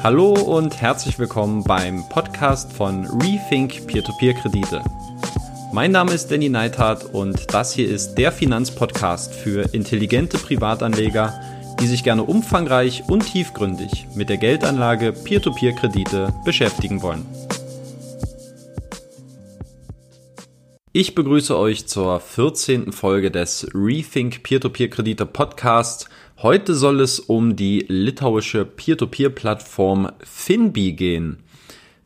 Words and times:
Hallo 0.00 0.32
und 0.32 0.80
herzlich 0.80 1.18
willkommen 1.18 1.64
beim 1.64 2.08
Podcast 2.08 2.72
von 2.72 3.04
Rethink 3.20 3.88
Peer-to-Peer-Kredite. 3.88 4.84
Mein 5.72 5.90
Name 5.90 6.12
ist 6.12 6.30
Danny 6.30 6.48
Neithardt 6.48 7.04
und 7.12 7.52
das 7.52 7.72
hier 7.72 7.88
ist 7.88 8.14
der 8.14 8.30
Finanzpodcast 8.30 9.34
für 9.34 9.74
intelligente 9.74 10.38
Privatanleger, 10.38 11.40
die 11.80 11.88
sich 11.88 12.04
gerne 12.04 12.22
umfangreich 12.22 13.02
und 13.08 13.26
tiefgründig 13.26 14.06
mit 14.14 14.28
der 14.28 14.36
Geldanlage 14.36 15.12
Peer-to-Peer-Kredite 15.12 16.32
beschäftigen 16.44 17.02
wollen. 17.02 17.26
Ich 20.92 21.14
begrüße 21.14 21.56
euch 21.56 21.86
zur 21.86 22.18
14. 22.20 22.92
Folge 22.92 23.30
des 23.30 23.68
Rethink 23.74 24.42
Peer-to-Peer-Kredite 24.42 25.26
Podcasts. 25.26 26.08
Heute 26.40 26.76
soll 26.76 27.00
es 27.00 27.18
um 27.18 27.56
die 27.56 27.84
litauische 27.88 28.64
Peer-to-Peer-Plattform 28.64 30.12
Finbi 30.22 30.92
gehen. 30.92 31.38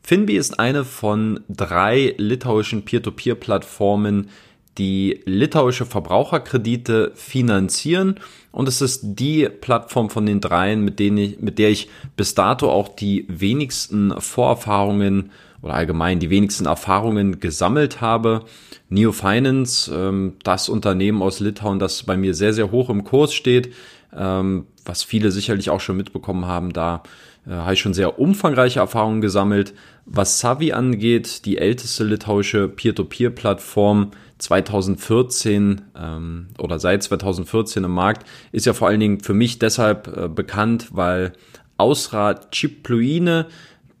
Finbi 0.01 0.37
ist 0.37 0.59
eine 0.59 0.85
von 0.85 1.41
drei 1.49 2.15
litauischen 2.17 2.83
Peer-to-Peer-Plattformen, 2.83 4.31
die 4.79 5.21
litauische 5.25 5.85
Verbraucherkredite 5.85 7.11
finanzieren 7.13 8.19
und 8.51 8.67
es 8.67 8.81
ist 8.81 9.01
die 9.03 9.47
Plattform 9.49 10.09
von 10.09 10.25
den 10.25 10.41
dreien, 10.41 10.83
mit, 10.83 10.97
denen 10.97 11.17
ich, 11.19 11.39
mit 11.39 11.59
der 11.59 11.69
ich 11.69 11.89
bis 12.17 12.33
dato 12.33 12.71
auch 12.71 12.87
die 12.87 13.27
wenigsten 13.29 14.19
Vorerfahrungen 14.19 15.29
oder 15.61 15.75
allgemein 15.75 16.19
die 16.19 16.31
wenigsten 16.31 16.65
Erfahrungen 16.65 17.39
gesammelt 17.39 18.01
habe. 18.01 18.45
Neo 18.89 19.11
Finance, 19.11 19.93
ähm, 19.93 20.33
das 20.43 20.69
Unternehmen 20.69 21.21
aus 21.21 21.39
Litauen, 21.39 21.79
das 21.79 22.03
bei 22.03 22.17
mir 22.17 22.33
sehr, 22.33 22.53
sehr 22.53 22.71
hoch 22.71 22.89
im 22.89 23.03
Kurs 23.03 23.33
steht, 23.33 23.73
ähm, 24.17 24.67
was 24.85 25.03
viele 25.03 25.31
sicherlich 25.31 25.69
auch 25.69 25.81
schon 25.81 25.97
mitbekommen 25.97 26.45
haben, 26.45 26.73
da 26.73 27.03
äh, 27.47 27.51
habe 27.51 27.73
ich 27.73 27.79
schon 27.79 27.93
sehr 27.93 28.19
umfangreiche 28.19 28.79
Erfahrungen 28.79 29.21
gesammelt. 29.21 29.73
Was 30.05 30.39
Savi 30.39 30.73
angeht, 30.73 31.45
die 31.45 31.57
älteste 31.57 32.03
litauische 32.03 32.67
Peer-to-Peer-Plattform 32.67 34.11
2014 34.37 35.81
ähm, 35.97 36.47
oder 36.57 36.79
seit 36.79 37.03
2014 37.03 37.83
im 37.83 37.91
Markt, 37.91 38.27
ist 38.51 38.65
ja 38.65 38.73
vor 38.73 38.87
allen 38.87 38.99
Dingen 38.99 39.19
für 39.21 39.33
mich 39.33 39.59
deshalb 39.59 40.07
äh, 40.15 40.27
bekannt, 40.27 40.89
weil 40.91 41.33
Ausra 41.77 42.39
Cipluine, 42.53 43.47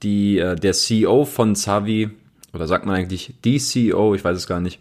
die, 0.03 0.39
äh, 0.39 0.55
der 0.55 0.73
CEO 0.73 1.25
von 1.25 1.55
Savi, 1.55 2.09
oder 2.53 2.67
sagt 2.67 2.85
man 2.85 2.95
eigentlich 2.95 3.33
die 3.43 3.57
CEO, 3.57 4.13
ich 4.15 4.23
weiß 4.23 4.37
es 4.37 4.47
gar 4.47 4.59
nicht, 4.59 4.79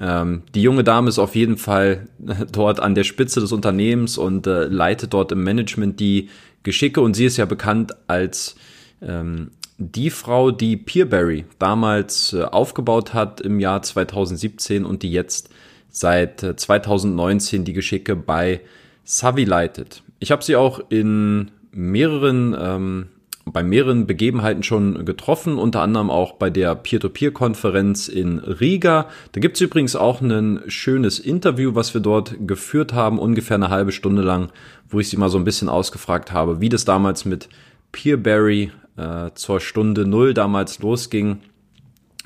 ähm, 0.00 0.42
die 0.54 0.62
junge 0.62 0.84
Dame 0.84 1.08
ist 1.08 1.18
auf 1.18 1.34
jeden 1.34 1.56
Fall 1.56 2.08
dort 2.52 2.80
an 2.80 2.94
der 2.94 3.04
Spitze 3.04 3.40
des 3.40 3.52
Unternehmens 3.52 4.18
und 4.18 4.46
äh, 4.46 4.64
leitet 4.64 5.12
dort 5.12 5.32
im 5.32 5.42
Management 5.42 6.00
die 6.00 6.28
Geschicke 6.62 7.00
und 7.00 7.14
sie 7.14 7.24
ist 7.24 7.36
ja 7.36 7.44
bekannt 7.44 7.92
als 8.06 8.56
ähm, 9.00 9.50
die 9.78 10.10
Frau, 10.10 10.50
die 10.50 10.76
Peerberry 10.76 11.44
damals 11.58 12.32
äh, 12.32 12.42
aufgebaut 12.42 13.14
hat 13.14 13.40
im 13.40 13.58
Jahr 13.58 13.82
2017 13.82 14.84
und 14.84 15.02
die 15.02 15.10
jetzt 15.10 15.50
seit 15.90 16.42
äh, 16.42 16.56
2019 16.56 17.64
die 17.64 17.72
Geschicke 17.72 18.16
bei 18.16 18.60
Savi 19.04 19.44
leitet. 19.44 20.02
Ich 20.20 20.30
habe 20.30 20.44
sie 20.44 20.56
auch 20.56 20.80
in 20.88 21.50
mehreren 21.72 22.56
ähm, 22.58 23.08
bei 23.44 23.62
mehreren 23.62 24.06
Begebenheiten 24.06 24.62
schon 24.62 25.04
getroffen, 25.04 25.58
unter 25.58 25.82
anderem 25.82 26.10
auch 26.10 26.34
bei 26.34 26.48
der 26.48 26.74
Peer-to-Peer-Konferenz 26.74 28.08
in 28.08 28.38
Riga. 28.38 29.08
Da 29.32 29.40
gibt's 29.40 29.60
übrigens 29.60 29.96
auch 29.96 30.20
ein 30.20 30.62
schönes 30.68 31.18
Interview, 31.18 31.74
was 31.74 31.92
wir 31.94 32.00
dort 32.00 32.36
geführt 32.46 32.92
haben, 32.92 33.18
ungefähr 33.18 33.56
eine 33.56 33.68
halbe 33.68 33.92
Stunde 33.92 34.22
lang, 34.22 34.50
wo 34.88 35.00
ich 35.00 35.08
sie 35.08 35.16
mal 35.16 35.28
so 35.28 35.38
ein 35.38 35.44
bisschen 35.44 35.68
ausgefragt 35.68 36.32
habe, 36.32 36.60
wie 36.60 36.68
das 36.68 36.84
damals 36.84 37.24
mit 37.24 37.48
Peerberry 37.90 38.70
äh, 38.96 39.30
zur 39.34 39.60
Stunde 39.60 40.06
Null 40.06 40.34
damals 40.34 40.78
losging, 40.78 41.38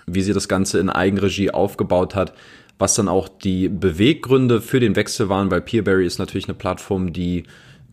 wie 0.06 0.22
sie 0.22 0.32
das 0.32 0.48
Ganze 0.48 0.78
in 0.78 0.90
Eigenregie 0.90 1.50
aufgebaut 1.50 2.14
hat, 2.14 2.34
was 2.78 2.94
dann 2.94 3.08
auch 3.08 3.28
die 3.28 3.68
Beweggründe 3.68 4.60
für 4.60 4.80
den 4.80 4.96
Wechsel 4.96 5.28
waren, 5.28 5.50
weil 5.50 5.62
Peerberry 5.62 6.06
ist 6.06 6.18
natürlich 6.18 6.46
eine 6.46 6.54
Plattform, 6.54 7.12
die 7.12 7.44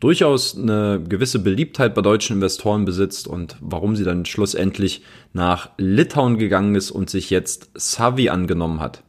durchaus 0.04 0.58
eine 0.58 1.02
gewisse 1.08 1.40
Beliebtheit 1.40 1.96
bei 1.96 2.02
deutschen 2.02 2.36
Investoren 2.36 2.84
besitzt 2.84 3.26
und 3.26 3.56
warum 3.62 3.96
sie 3.96 4.04
dann 4.04 4.26
schlussendlich 4.26 5.02
nach 5.32 5.70
Litauen 5.78 6.38
gegangen 6.38 6.76
ist 6.76 6.92
und 6.92 7.10
sich 7.10 7.30
jetzt 7.30 7.70
Savi 7.76 8.28
angenommen 8.28 8.82
hat. 8.82 9.02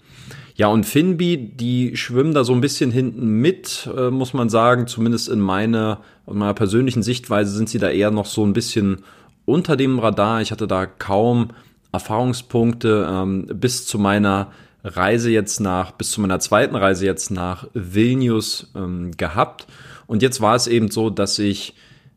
Ja, 0.55 0.69
und 0.69 0.87
Finbi, 0.87 1.37
die 1.37 1.97
schwimmen 1.97 2.33
da 2.33 2.45
so 2.45 2.53
ein 2.53 2.61
bisschen 2.61 2.93
hinten 2.93 3.41
mit, 3.41 3.91
äh, 3.97 4.11
muss 4.11 4.35
man 4.35 4.49
sagen. 4.49 4.87
Zumindest 4.87 5.29
in 5.29 5.41
meiner, 5.41 6.01
in 6.29 6.39
meiner 6.39 6.55
persönlichen 6.55 7.03
Sichtweise 7.03 7.51
sind 7.51 7.69
sie 7.69 7.81
da 7.81 7.91
eher 7.91 8.13
noch 8.13 8.27
so 8.27 8.47
ein 8.47 8.53
bisschen 8.53 8.99
unter 9.47 9.77
dem 9.77 9.99
Radar. 9.99 10.43
Ich 10.43 10.53
hatte 10.53 10.69
da 10.69 10.87
kaum 10.87 11.49
Erfahrungspunkte 11.91 13.09
ähm, 13.11 13.47
bis 13.53 13.85
zu 13.85 13.99
meiner 13.99 14.53
Reise 14.85 15.31
jetzt 15.31 15.59
nach, 15.59 15.91
bis 15.91 16.13
zu 16.13 16.21
meiner 16.21 16.39
zweiten 16.39 16.77
Reise 16.77 17.05
jetzt 17.05 17.33
nach 17.33 17.67
Vilnius 17.75 18.71
ähm, 18.77 19.11
gehabt. 19.17 19.67
Und 20.15 20.23
jetzt 20.23 20.41
war 20.41 20.55
es 20.55 20.69
eben 20.69 20.93
so, 20.93 21.11
dass 21.11 21.41
ich 21.41 21.75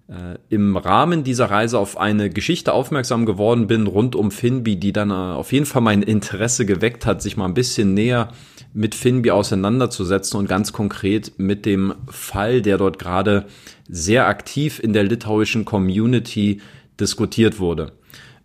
äh, 0.07 0.37
im 0.49 0.77
Rahmen 0.77 1.23
dieser 1.23 1.49
Reise 1.49 1.79
auf 1.79 1.97
eine 1.97 2.29
Geschichte 2.29 2.71
aufmerksam 2.71 3.25
geworden 3.25 3.65
bin 3.65 3.87
rund 3.87 4.15
um 4.15 4.29
Finbi, 4.29 4.75
die 4.75 4.93
dann 4.93 5.09
äh, 5.09 5.15
auf 5.15 5.51
jeden 5.51 5.65
Fall 5.65 5.81
mein 5.81 6.03
Interesse 6.03 6.67
geweckt 6.67 7.07
hat, 7.07 7.23
sich 7.23 7.37
mal 7.37 7.45
ein 7.45 7.55
bisschen 7.55 7.95
näher 7.95 8.29
mit 8.71 8.93
Finbi 8.93 9.31
auseinanderzusetzen 9.31 10.39
und 10.39 10.47
ganz 10.47 10.73
konkret 10.73 11.39
mit 11.39 11.65
dem 11.65 11.95
Fall, 12.07 12.61
der 12.61 12.77
dort 12.77 12.99
gerade 12.99 13.47
sehr 13.89 14.27
aktiv 14.27 14.79
in 14.79 14.93
der 14.93 15.03
litauischen 15.03 15.65
Community 15.65 16.61
diskutiert 16.99 17.59
wurde. 17.59 17.93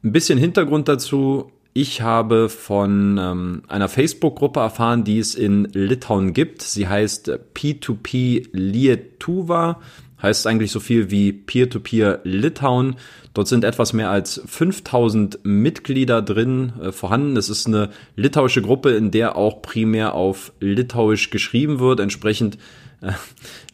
Ein 0.02 0.12
bisschen 0.12 0.38
Hintergrund 0.38 0.88
dazu. 0.88 1.52
Ich 1.74 2.02
habe 2.02 2.50
von 2.50 3.18
ähm, 3.18 3.62
einer 3.66 3.88
Facebook-Gruppe 3.88 4.60
erfahren, 4.60 5.04
die 5.04 5.18
es 5.18 5.34
in 5.34 5.64
Litauen 5.72 6.34
gibt. 6.34 6.60
Sie 6.60 6.86
heißt 6.86 7.30
P2P 7.54 8.48
Lietuva, 8.52 9.80
heißt 10.20 10.46
eigentlich 10.46 10.70
so 10.70 10.80
viel 10.80 11.10
wie 11.10 11.32
Peer-to-Peer 11.32 12.20
Litauen. 12.24 12.96
Dort 13.32 13.48
sind 13.48 13.64
etwas 13.64 13.94
mehr 13.94 14.10
als 14.10 14.42
5000 14.44 15.38
Mitglieder 15.44 16.20
drin 16.20 16.74
äh, 16.82 16.92
vorhanden. 16.92 17.38
Es 17.38 17.48
ist 17.48 17.66
eine 17.66 17.88
litauische 18.16 18.60
Gruppe, 18.60 18.90
in 18.90 19.10
der 19.10 19.36
auch 19.36 19.62
primär 19.62 20.14
auf 20.14 20.52
Litauisch 20.60 21.30
geschrieben 21.30 21.80
wird. 21.80 22.00
Entsprechend 22.00 22.58
äh, 23.00 23.12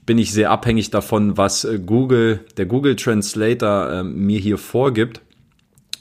bin 0.07 0.19
ich 0.19 0.33
sehr 0.33 0.53
abhängig 0.53 0.91
davon, 0.91 1.37
was 1.37 1.65
äh, 1.65 1.81
Google, 1.85 2.45
der 2.57 2.67
Google 2.67 2.95
Translator 2.95 3.91
äh, 3.91 4.03
mir 4.05 4.39
hier 4.39 4.57
vorgibt 4.57 5.21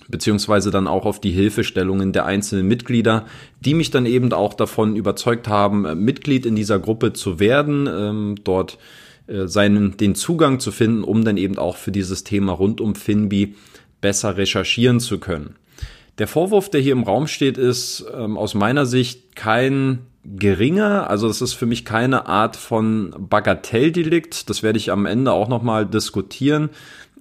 beziehungsweise 0.09 0.72
dann 0.72 0.88
auch 0.88 1.06
auf 1.06 1.19
die 1.19 1.31
Hilfestellungen 1.31 2.13
der 2.13 2.25
einzelnen 2.25 2.68
Mitglieder, 2.68 3.25
die 3.62 3.73
mich 3.73 3.91
dann 3.91 4.06
eben 4.06 4.31
auch 4.34 4.53
davon 4.53 4.95
überzeugt 4.95 5.47
haben, 5.47 5.85
äh, 5.85 5.95
Mitglied 5.95 6.45
in 6.45 6.56
dieser 6.56 6.79
Gruppe 6.79 7.13
zu 7.13 7.40
werden, 7.40 7.88
ähm, 7.88 8.35
dort 8.44 8.78
äh, 9.28 9.47
seinen, 9.47 9.97
den 9.97 10.16
Zugang 10.16 10.59
zu 10.59 10.72
finden, 10.72 11.03
um 11.03 11.25
dann 11.25 11.38
eben 11.38 11.57
auch 11.57 11.78
für 11.78 11.91
dieses 11.91 12.23
Thema 12.23 12.53
rund 12.53 12.81
um 12.81 12.96
Finbi 12.96 13.56
besser 14.01 14.38
recherchieren 14.38 15.00
zu 15.00 15.19
können. 15.19 15.56
Der 16.17 16.28
Vorwurf, 16.28 16.69
der 16.69 16.81
hier 16.81 16.94
im 16.94 17.03
Raum 17.03 17.28
steht, 17.28 17.57
ist 17.57 18.06
ähm, 18.16 18.38
aus 18.38 18.56
meiner 18.56 18.85
Sicht 18.85 19.35
kein 19.35 20.00
geringer, 20.23 21.09
also 21.09 21.28
es 21.28 21.41
ist 21.41 21.53
für 21.53 21.66
mich 21.66 21.85
keine 21.85 22.25
Art 22.25 22.56
von 22.56 23.13
Bagatelldelikt. 23.17 24.50
Das 24.50 24.62
werde 24.62 24.78
ich 24.78 24.91
am 24.91 25.06
Ende 25.06 25.31
auch 25.31 25.47
nochmal 25.47 25.85
diskutieren, 25.85 26.69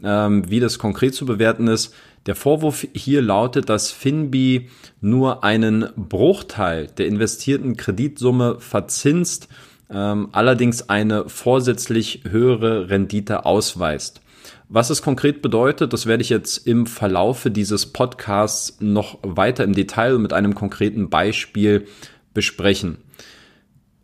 ähm, 0.03 0.51
wie 0.51 0.61
das 0.61 0.79
konkret 0.79 1.15
zu 1.15 1.25
bewerten 1.25 1.69
ist. 1.69 1.95
Der 2.27 2.35
Vorwurf 2.35 2.87
hier 2.93 3.23
lautet, 3.23 3.69
dass 3.69 3.93
Finbi 3.93 4.69
nur 5.01 5.45
einen 5.45 5.89
Bruchteil 5.97 6.89
der 6.89 7.07
investierten 7.07 7.77
Kreditsumme 7.77 8.57
verzinst, 8.59 9.49
ähm, 9.89 10.29
allerdings 10.33 10.89
eine 10.89 11.29
vorsätzlich 11.29 12.23
höhere 12.29 12.91
Rendite 12.91 13.47
ausweist. 13.47 14.21
Was 14.69 14.91
es 14.91 15.03
konkret 15.03 15.43
bedeutet, 15.43 15.93
das 15.93 16.07
werde 16.07 16.23
ich 16.23 16.29
jetzt 16.29 16.67
im 16.67 16.87
Verlaufe 16.87 17.53
dieses 17.53 17.87
Podcasts 17.87 18.79
noch 18.81 19.19
weiter 19.22 19.63
im 19.63 19.75
Detail 19.75 20.19
mit 20.19 20.33
einem 20.33 20.57
konkreten 20.57 21.09
Beispiel 21.09 21.87
besprechen. 22.34 22.99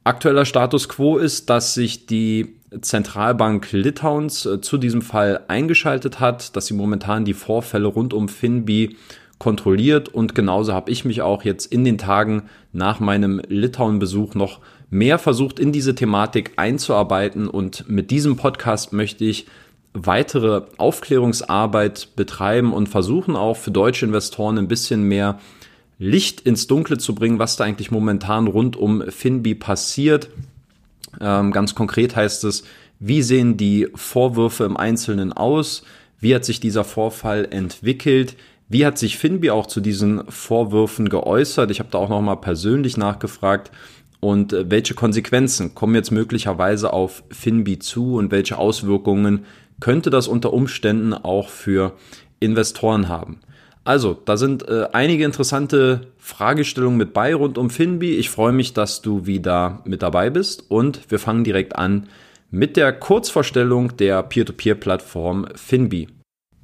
Aktueller 0.05 0.45
Status 0.45 0.89
quo 0.89 1.19
ist, 1.19 1.49
dass 1.49 1.75
sich 1.75 2.07
die 2.07 2.57
Zentralbank 2.81 3.71
Litauens 3.73 4.47
äh, 4.47 4.61
zu 4.61 4.79
diesem 4.79 5.03
Fall 5.03 5.43
eingeschaltet 5.49 6.21
hat, 6.21 6.57
dass 6.57 6.67
sie 6.67 6.75
momentan 6.75 7.25
die 7.25 7.35
Vorfälle 7.35 7.87
rund 7.87 8.13
um 8.13 8.29
Finbi 8.29 8.97
kontrolliert. 9.39 10.09
Und 10.09 10.35
genauso 10.35 10.73
habe 10.73 10.91
ich 10.91 11.05
mich 11.05 11.23
auch 11.23 11.45
jetzt 11.45 11.67
in 11.67 11.85
den 11.85 11.99
Tagen 11.99 12.45
nach 12.73 13.01
meinem 13.01 13.41
Litauen-Besuch 13.49 14.35
noch 14.35 14.61
mehr 14.91 15.19
versucht, 15.19 15.59
in 15.59 15.73
diese 15.73 15.95
Thematik 15.95 16.53
einzuarbeiten. 16.57 17.49
Und 17.49 17.89
mit 17.89 18.11
diesem 18.11 18.37
Podcast 18.37 18.93
möchte 18.93 19.25
ich 19.25 19.47
weitere 19.95 20.63
Aufklärungsarbeit 20.79 22.09
betreiben 22.17 22.73
und 22.73 22.89
versuchen 22.89 23.37
auch 23.37 23.57
für 23.57 23.71
deutsche 23.71 24.07
Investoren 24.07 24.59
ein 24.59 24.69
bisschen 24.69 25.03
mehr 25.03 25.39
Licht 26.03 26.41
ins 26.41 26.67
Dunkle 26.67 26.99
zu 26.99 27.15
bringen, 27.15 27.39
was 27.39 27.57
da 27.57 27.65
eigentlich 27.65 27.91
momentan 27.91 28.47
rund 28.47 28.77
um 28.77 29.03
Finbi 29.09 29.55
passiert 29.55 30.29
ähm, 31.21 31.53
ganz 31.53 31.75
konkret 31.75 32.17
heißt 32.17 32.45
es, 32.45 32.65
wie 32.99 33.23
sehen 33.23 33.57
die 33.57 33.89
Vorwürfe 33.95 34.65
im 34.65 34.77
Einzelnen 34.77 35.33
aus? 35.33 35.83
Wie 36.21 36.35
hat 36.35 36.45
sich 36.45 36.61
dieser 36.61 36.85
Vorfall 36.85 37.49
entwickelt? 37.51 38.37
Wie 38.69 38.87
hat 38.87 38.97
sich 38.97 39.19
Finbi 39.19 39.51
auch 39.51 39.67
zu 39.67 39.81
diesen 39.81 40.23
Vorwürfen 40.29 41.09
geäußert? 41.09 41.71
Ich 41.71 41.81
habe 41.81 41.91
da 41.91 41.99
auch 41.99 42.09
nochmal 42.09 42.39
persönlich 42.39 42.97
nachgefragt. 42.97 43.71
Und 44.21 44.53
äh, 44.53 44.71
welche 44.71 44.95
Konsequenzen 44.95 45.75
kommen 45.75 45.97
jetzt 45.97 46.13
möglicherweise 46.13 46.93
auf 46.93 47.25
Finbi 47.31 47.79
zu 47.79 48.15
und 48.15 48.31
welche 48.31 48.57
Auswirkungen 48.57 49.45
könnte 49.81 50.11
das 50.11 50.29
unter 50.29 50.53
Umständen 50.53 51.13
auch 51.13 51.49
für 51.49 51.95
Investoren 52.39 53.09
haben? 53.09 53.41
Also, 53.84 54.14
da 54.14 54.37
sind 54.37 54.69
äh, 54.69 54.87
einige 54.93 55.25
interessante 55.25 56.12
Fragestellungen 56.19 56.99
mit 56.99 57.12
bei 57.12 57.34
rund 57.34 57.58
um 57.58 57.69
Finbi. 57.69 58.14
Ich 58.14 58.31
freue 58.31 58.52
mich, 58.52 58.75
dass 58.75 59.02
du 59.02 59.26
wieder 59.26 59.82
mit 59.84 60.02
dabei 60.02 60.31
bist 60.31 60.70
und 60.70 61.11
wir 61.11 61.19
fangen 61.19 61.43
direkt 61.43 61.75
an 61.76 62.08
mit 62.50 62.76
der 62.76 62.93
Kurzvorstellung 62.93 63.96
der 63.96 64.23
Peer-to-Peer-Plattform 64.23 65.49
Finbi. 65.56 66.08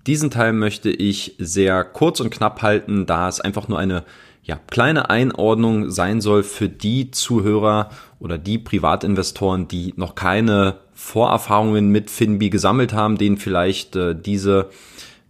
Diesen 0.07 0.31
Teil 0.31 0.53
möchte 0.53 0.91
ich 0.91 1.35
sehr 1.39 1.83
kurz 1.83 2.21
und 2.21 2.31
knapp 2.31 2.63
halten, 2.63 3.05
da 3.07 3.29
es 3.29 3.41
einfach 3.41 3.69
nur 3.69 3.79
eine 3.79 4.05
ja, 4.43 4.59
kleine 4.71 5.11
Einordnung 5.11 5.91
sein 5.91 6.21
soll 6.21 6.43
für 6.43 6.69
die 6.69 7.11
Zuhörer 7.11 7.91
oder 8.19 8.39
die 8.39 8.59
Privatinvestoren, 8.59 9.69
die 9.69 9.93
noch 9.97 10.15
keine 10.15 10.77
Vorerfahrungen 10.95 11.89
mit 11.89 12.11
Finbi 12.11 12.49
gesammelt 12.49 12.93
haben, 12.93 13.19
denen 13.19 13.37
vielleicht 13.37 13.97
äh, 13.97 14.15
diese 14.15 14.71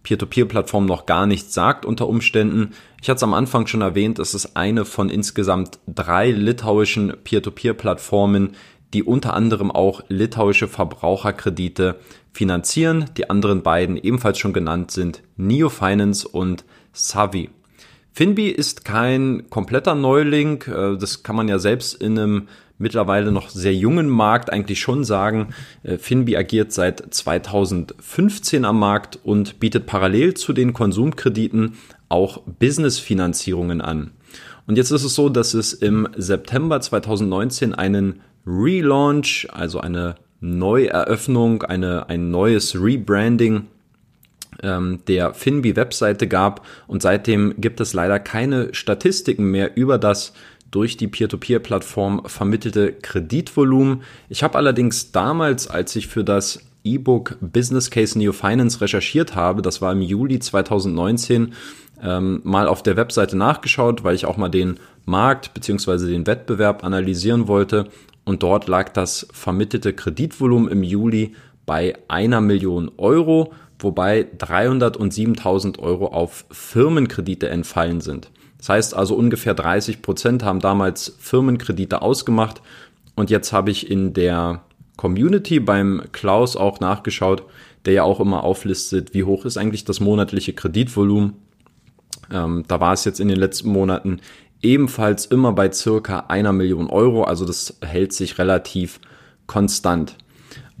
Peer-to-Peer-Plattform 0.03 0.85
noch 0.85 1.05
gar 1.05 1.25
nichts 1.25 1.53
sagt 1.53 1.85
unter 1.85 2.07
Umständen. 2.07 2.71
Ich 3.01 3.09
hatte 3.09 3.17
es 3.17 3.23
am 3.23 3.33
Anfang 3.33 3.67
schon 3.67 3.81
erwähnt, 3.81 4.19
es 4.19 4.33
ist 4.33 4.55
eine 4.55 4.85
von 4.85 5.09
insgesamt 5.09 5.79
drei 5.87 6.31
litauischen 6.31 7.13
Peer-to-Peer-Plattformen, 7.23 8.55
die 8.93 9.03
unter 9.03 9.33
anderem 9.33 9.71
auch 9.71 10.01
litauische 10.07 10.67
Verbraucherkredite 10.67 11.99
finanzieren. 12.31 13.05
Die 13.17 13.29
anderen 13.29 13.61
beiden 13.61 13.97
ebenfalls 13.97 14.39
schon 14.39 14.53
genannt 14.53 14.91
sind 14.91 15.21
Neo 15.35 15.69
Finance 15.69 16.27
und 16.27 16.65
Savi. 16.91 17.49
Finbi 18.11 18.49
ist 18.49 18.85
kein 18.85 19.49
kompletter 19.49 19.95
Neuling, 19.95 20.63
äh, 20.63 20.97
das 20.97 21.23
kann 21.23 21.35
man 21.35 21.47
ja 21.47 21.59
selbst 21.59 21.93
in 22.01 22.17
einem 22.17 22.47
mittlerweile 22.79 23.31
noch 23.31 23.49
sehr 23.49 23.75
jungen 23.75 24.09
Markt 24.09 24.51
eigentlich 24.51 24.79
schon 24.79 25.03
sagen. 25.03 25.49
Äh, 25.83 25.99
Finbi 25.99 26.35
agiert 26.35 26.71
seit 26.71 27.13
2015 27.13 28.65
am 28.65 28.79
Markt 28.79 29.19
und 29.23 29.59
bietet 29.59 29.85
parallel 29.85 30.33
zu 30.33 30.53
den 30.53 30.73
Konsumkrediten 30.73 31.73
auch 32.07 32.41
Businessfinanzierungen 32.41 33.81
an. 33.81 34.11
Und 34.65 34.77
jetzt 34.77 34.91
ist 34.91 35.03
es 35.03 35.13
so, 35.13 35.29
dass 35.29 35.53
es 35.53 35.73
im 35.73 36.07
September 36.15 36.81
2019 36.81 37.75
einen 37.75 38.21
Relaunch, 38.47 39.47
also 39.51 39.79
eine 39.79 40.15
Neueröffnung, 40.41 41.63
eine, 41.63 42.07
ein 42.07 42.31
neues 42.31 42.75
Rebranding 42.79 43.67
ähm, 44.61 44.99
der 45.07 45.33
Finbi-Webseite 45.33 46.27
gab 46.27 46.65
und 46.87 47.01
seitdem 47.01 47.55
gibt 47.59 47.79
es 47.81 47.93
leider 47.93 48.19
keine 48.19 48.73
Statistiken 48.73 49.51
mehr 49.51 49.75
über 49.75 49.97
das 49.97 50.33
durch 50.71 50.97
die 50.97 51.07
Peer-to-Peer-Plattform 51.07 52.23
vermittelte 52.25 52.93
Kreditvolumen. 52.93 54.03
Ich 54.29 54.43
habe 54.43 54.57
allerdings 54.57 55.11
damals, 55.11 55.67
als 55.67 55.95
ich 55.95 56.07
für 56.07 56.23
das 56.23 56.61
E-Book 56.83 57.37
Business 57.41 57.91
Case 57.91 58.17
Neo 58.17 58.31
Finance 58.33 58.81
recherchiert 58.81 59.35
habe, 59.35 59.61
das 59.61 59.81
war 59.81 59.91
im 59.91 60.01
Juli 60.01 60.39
2019, 60.39 61.53
ähm, 62.01 62.41
mal 62.43 62.67
auf 62.67 62.83
der 62.83 62.95
Webseite 62.95 63.37
nachgeschaut, 63.37 64.03
weil 64.03 64.15
ich 64.15 64.25
auch 64.25 64.37
mal 64.37 64.49
den 64.49 64.79
Markt 65.05 65.53
bzw. 65.53 66.07
den 66.07 66.27
Wettbewerb 66.27 66.83
analysieren 66.83 67.47
wollte. 67.47 67.87
Und 68.23 68.43
dort 68.43 68.67
lag 68.67 68.89
das 68.89 69.27
vermittelte 69.31 69.93
Kreditvolumen 69.93 70.69
im 70.69 70.83
Juli 70.83 71.35
bei 71.65 71.97
einer 72.07 72.41
Million 72.41 72.91
Euro, 72.97 73.53
wobei 73.79 74.27
307.000 74.37 75.79
Euro 75.79 76.07
auf 76.07 76.45
Firmenkredite 76.51 77.49
entfallen 77.49 78.01
sind. 78.01 78.29
Das 78.59 78.69
heißt 78.69 78.93
also 78.93 79.15
ungefähr 79.15 79.53
30 79.53 80.01
Prozent 80.01 80.43
haben 80.43 80.59
damals 80.59 81.15
Firmenkredite 81.19 82.01
ausgemacht. 82.01 82.61
Und 83.15 83.29
jetzt 83.29 83.51
habe 83.51 83.71
ich 83.71 83.89
in 83.89 84.13
der 84.13 84.61
Community 84.95 85.59
beim 85.59 86.03
Klaus 86.11 86.55
auch 86.55 86.79
nachgeschaut, 86.79 87.43
der 87.85 87.93
ja 87.93 88.03
auch 88.03 88.19
immer 88.19 88.43
auflistet, 88.43 89.13
wie 89.13 89.23
hoch 89.23 89.45
ist 89.45 89.57
eigentlich 89.57 89.85
das 89.85 90.01
monatliche 90.01 90.53
Kreditvolumen. 90.53 91.35
Ähm, 92.31 92.65
da 92.67 92.79
war 92.79 92.93
es 92.93 93.05
jetzt 93.05 93.19
in 93.19 93.29
den 93.29 93.39
letzten 93.39 93.69
Monaten 93.69 94.19
ebenfalls 94.61 95.25
immer 95.25 95.53
bei 95.53 95.71
circa 95.71 96.25
einer 96.27 96.51
Million 96.51 96.89
Euro, 96.89 97.23
also 97.23 97.45
das 97.45 97.77
hält 97.81 98.11
sich 98.11 98.37
relativ 98.37 98.99
konstant. 99.47 100.17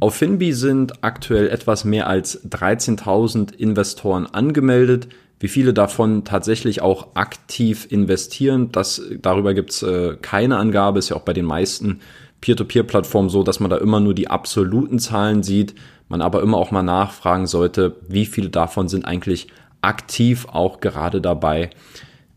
Auf 0.01 0.15
Finbi 0.15 0.53
sind 0.53 1.03
aktuell 1.03 1.49
etwas 1.49 1.83
mehr 1.83 2.07
als 2.07 2.45
13.000 2.49 3.53
Investoren 3.55 4.27
angemeldet. 4.27 5.09
Wie 5.39 5.47
viele 5.47 5.73
davon 5.73 6.25
tatsächlich 6.25 6.81
auch 6.81 7.15
aktiv 7.15 7.87
investieren, 7.89 8.71
das, 8.71 9.01
darüber 9.21 9.53
gibt's 9.53 9.81
äh, 9.83 10.17
keine 10.21 10.57
Angabe, 10.57 10.99
ist 10.99 11.09
ja 11.09 11.15
auch 11.15 11.21
bei 11.21 11.33
den 11.33 11.45
meisten 11.45 12.01
Peer-to-Peer-Plattformen 12.41 13.29
so, 13.29 13.43
dass 13.43 13.59
man 13.59 13.69
da 13.69 13.77
immer 13.77 13.99
nur 13.99 14.13
die 14.13 14.29
absoluten 14.29 14.99
Zahlen 14.99 15.43
sieht, 15.43 15.75
man 16.09 16.21
aber 16.21 16.41
immer 16.41 16.57
auch 16.57 16.71
mal 16.71 16.83
nachfragen 16.83 17.47
sollte, 17.47 17.95
wie 18.07 18.25
viele 18.25 18.49
davon 18.49 18.87
sind 18.89 19.05
eigentlich 19.05 19.47
aktiv 19.81 20.47
auch 20.51 20.81
gerade 20.81 21.21
dabei 21.21 21.69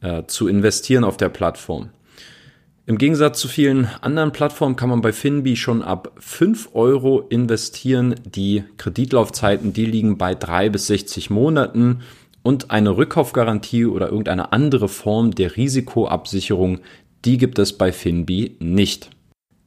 äh, 0.00 0.24
zu 0.26 0.46
investieren 0.46 1.04
auf 1.04 1.16
der 1.16 1.28
Plattform. 1.28 1.90
Im 2.84 2.98
Gegensatz 2.98 3.38
zu 3.38 3.46
vielen 3.46 3.88
anderen 4.00 4.32
Plattformen 4.32 4.74
kann 4.74 4.88
man 4.88 5.02
bei 5.02 5.12
Finbi 5.12 5.56
schon 5.56 5.82
ab 5.82 6.12
5 6.18 6.70
Euro 6.74 7.20
investieren. 7.20 8.16
Die 8.24 8.64
Kreditlaufzeiten, 8.76 9.72
die 9.72 9.86
liegen 9.86 10.18
bei 10.18 10.34
3 10.34 10.68
bis 10.68 10.88
60 10.88 11.30
Monaten 11.30 12.00
und 12.42 12.70
eine 12.70 12.96
Rückkaufgarantie 12.96 13.86
oder 13.86 14.08
irgendeine 14.08 14.52
andere 14.52 14.88
Form 14.88 15.32
der 15.32 15.56
Risikoabsicherung, 15.56 16.80
die 17.24 17.38
gibt 17.38 17.58
es 17.58 17.72
bei 17.76 17.92
Finbi 17.92 18.56
nicht. 18.58 19.10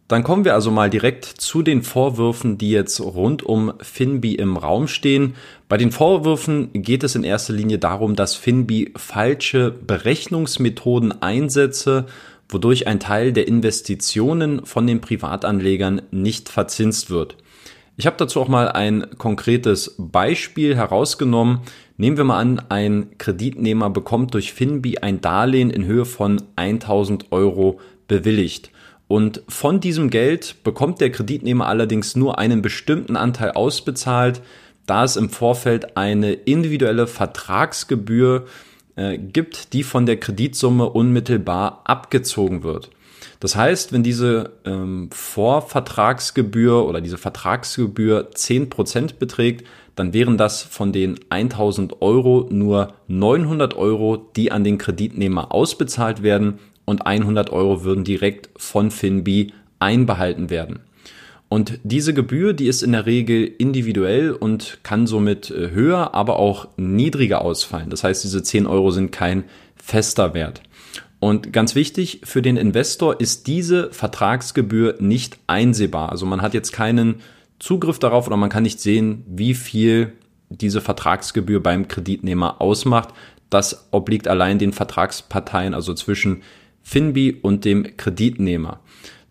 Dann 0.07 0.23
kommen 0.23 0.45
wir 0.45 0.53
also 0.53 0.69
mal 0.69 0.91
direkt 0.91 1.25
zu 1.25 1.63
den 1.63 1.81
Vorwürfen, 1.81 2.59
die 2.59 2.69
jetzt 2.69 2.99
rund 2.99 3.41
um 3.41 3.73
Finbi 3.81 4.35
im 4.35 4.55
Raum 4.55 4.87
stehen. 4.87 5.33
Bei 5.67 5.77
den 5.77 5.91
Vorwürfen 5.91 6.69
geht 6.73 7.03
es 7.03 7.15
in 7.15 7.23
erster 7.23 7.53
Linie 7.53 7.79
darum, 7.79 8.15
dass 8.15 8.35
Finbi 8.35 8.93
falsche 8.95 9.71
Berechnungsmethoden 9.71 11.23
einsetze, 11.23 12.05
wodurch 12.49 12.85
ein 12.85 12.99
Teil 12.99 13.33
der 13.33 13.47
Investitionen 13.47 14.63
von 14.63 14.85
den 14.85 15.01
Privatanlegern 15.01 16.03
nicht 16.11 16.49
verzinst 16.49 17.09
wird. 17.09 17.35
Ich 17.97 18.05
habe 18.05 18.17
dazu 18.17 18.41
auch 18.41 18.49
mal 18.49 18.69
ein 18.69 19.05
konkretes 19.17 19.95
Beispiel 19.97 20.75
herausgenommen. 20.75 21.61
Nehmen 21.97 22.17
wir 22.17 22.25
mal 22.25 22.39
an, 22.39 22.61
ein 22.67 23.17
Kreditnehmer 23.17 23.89
bekommt 23.89 24.33
durch 24.33 24.51
Finbi 24.51 24.97
ein 24.97 25.21
Darlehen 25.21 25.69
in 25.69 25.85
Höhe 25.85 26.03
von 26.03 26.41
1000 26.57 27.31
Euro 27.31 27.79
bewilligt. 28.09 28.71
Und 29.07 29.43
von 29.47 29.79
diesem 29.79 30.09
Geld 30.09 30.63
bekommt 30.63 30.99
der 30.99 31.11
Kreditnehmer 31.11 31.67
allerdings 31.67 32.15
nur 32.15 32.37
einen 32.37 32.61
bestimmten 32.61 33.15
Anteil 33.15 33.51
ausbezahlt, 33.51 34.41
da 34.87 35.03
es 35.03 35.15
im 35.15 35.29
Vorfeld 35.29 35.95
eine 35.95 36.33
individuelle 36.33 37.07
Vertragsgebühr 37.07 38.45
äh, 38.95 39.17
gibt, 39.17 39.73
die 39.73 39.83
von 39.83 40.05
der 40.05 40.19
Kreditsumme 40.19 40.89
unmittelbar 40.89 41.81
abgezogen 41.85 42.63
wird. 42.63 42.89
Das 43.39 43.55
heißt, 43.55 43.91
wenn 43.93 44.03
diese 44.03 44.51
ähm, 44.65 45.09
Vorvertragsgebühr 45.11 46.85
oder 46.85 47.01
diese 47.01 47.17
Vertragsgebühr 47.17 48.31
10% 48.31 49.15
beträgt, 49.19 49.65
dann 49.95 50.13
wären 50.13 50.37
das 50.37 50.61
von 50.61 50.91
den 50.91 51.19
1000 51.29 52.01
Euro 52.01 52.47
nur 52.49 52.93
900 53.07 53.75
Euro, 53.75 54.17
die 54.35 54.51
an 54.51 54.63
den 54.63 54.77
Kreditnehmer 54.77 55.51
ausbezahlt 55.53 56.21
werden 56.21 56.59
und 56.85 57.05
100 57.05 57.49
Euro 57.51 57.83
würden 57.83 58.03
direkt 58.03 58.49
von 58.57 58.91
Finbi 58.91 59.53
einbehalten 59.79 60.49
werden. 60.49 60.79
Und 61.47 61.79
diese 61.83 62.13
Gebühr, 62.13 62.53
die 62.53 62.67
ist 62.67 62.81
in 62.81 62.91
der 62.91 63.05
Regel 63.05 63.45
individuell 63.45 64.31
und 64.31 64.79
kann 64.83 65.07
somit 65.07 65.51
äh, 65.51 65.71
höher, 65.71 66.13
aber 66.13 66.39
auch 66.39 66.67
niedriger 66.75 67.41
ausfallen. 67.41 67.89
Das 67.89 68.03
heißt, 68.03 68.23
diese 68.23 68.41
10 68.41 68.65
Euro 68.65 68.91
sind 68.91 69.11
kein 69.11 69.43
fester 69.75 70.33
Wert. 70.33 70.61
Und 71.25 71.51
ganz 71.51 71.73
wichtig, 71.73 72.21
für 72.23 72.43
den 72.43 72.55
Investor 72.55 73.19
ist 73.19 73.47
diese 73.47 73.91
Vertragsgebühr 73.91 74.97
nicht 74.99 75.39
einsehbar. 75.47 76.11
Also 76.11 76.27
man 76.27 76.43
hat 76.43 76.53
jetzt 76.53 76.71
keinen 76.71 77.15
Zugriff 77.57 77.97
darauf 77.97 78.27
oder 78.27 78.37
man 78.37 78.51
kann 78.51 78.61
nicht 78.61 78.79
sehen, 78.79 79.23
wie 79.25 79.55
viel 79.55 80.13
diese 80.49 80.81
Vertragsgebühr 80.81 81.63
beim 81.63 81.87
Kreditnehmer 81.87 82.61
ausmacht. 82.61 83.09
Das 83.49 83.87
obliegt 83.89 84.27
allein 84.27 84.59
den 84.59 84.71
Vertragsparteien, 84.71 85.73
also 85.73 85.95
zwischen 85.95 86.43
Finbi 86.83 87.39
und 87.41 87.65
dem 87.65 87.97
Kreditnehmer. 87.97 88.81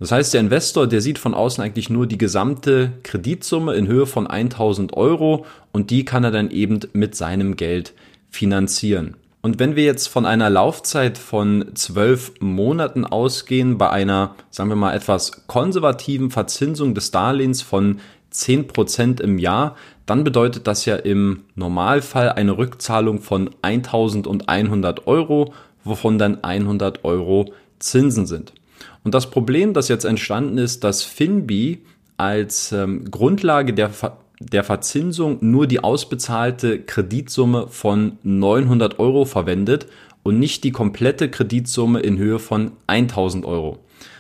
Das 0.01 0.11
heißt, 0.11 0.35
der 0.35 0.41
Investor, 0.41 0.89
der 0.89 1.01
sieht 1.01 1.21
von 1.21 1.33
außen 1.33 1.63
eigentlich 1.63 1.91
nur 1.91 2.09
die 2.09 2.19
gesamte 2.19 2.95
Kreditsumme 3.05 3.73
in 3.75 3.87
Höhe 3.87 4.07
von 4.07 4.27
1000 4.27 4.95
Euro 4.95 5.47
und 5.71 5.91
die 5.91 6.05
kann 6.05 6.25
er 6.25 6.33
dann 6.33 6.51
eben 6.51 6.81
mit 6.93 7.15
seinem 7.15 7.55
Geld 7.55 7.95
finanzieren. 8.31 9.17
Und 9.45 9.59
wenn 9.59 9.77
wir 9.77 9.85
jetzt 9.85 10.09
von 10.09 10.25
einer 10.25 10.49
Laufzeit 10.49 11.19
von 11.19 11.73
zwölf 11.75 12.33
Monaten 12.41 13.05
ausgehen, 13.05 13.77
bei 13.77 13.91
einer, 13.91 14.37
sagen 14.49 14.71
wir 14.71 14.75
mal, 14.75 14.95
etwas 14.95 15.47
konservativen 15.47 16.31
Verzinsung 16.31 16.95
des 16.95 17.11
Darlehens 17.11 17.61
von 17.61 18.01
10% 18.33 19.21
im 19.21 19.37
Jahr, 19.37 19.77
dann 20.07 20.25
bedeutet 20.25 20.67
das 20.67 20.87
ja 20.87 20.97
im 20.97 21.45
Normalfall 21.57 22.31
eine 22.31 22.57
Rückzahlung 22.57 23.21
von 23.21 23.51
1100 23.61 25.07
Euro, 25.07 25.53
wovon 25.85 26.17
dann 26.17 26.43
100 26.43 27.05
Euro 27.05 27.53
Zinsen 27.81 28.25
sind. 28.25 28.55
Und 29.03 29.13
das 29.13 29.29
Problem, 29.29 29.75
das 29.75 29.89
jetzt 29.89 30.07
entstanden 30.07 30.57
ist, 30.57 30.85
dass 30.85 31.03
Finbi 31.03 31.85
als 32.17 32.73
ähm, 32.73 33.11
Grundlage 33.11 33.75
der, 33.75 33.91
Ver 33.91 34.17
der 34.41 34.65
Verzinsung 34.65 35.39
nur 35.41 35.67
die 35.67 35.83
ausbezahlte 35.83 36.81
Kreditsumme 36.81 37.69
von 37.69 38.19
900 38.23 38.99
Euro 38.99 39.25
verwendet 39.25 39.87
und 40.23 40.39
nicht 40.39 40.65
die 40.65 40.73
komplette 40.73 41.31
Kreditsumme 41.31 42.01
in 42.01 42.19
Höhe 42.19 42.39
von 42.39 42.73
1000 42.87 43.45
Euro. 43.45 43.79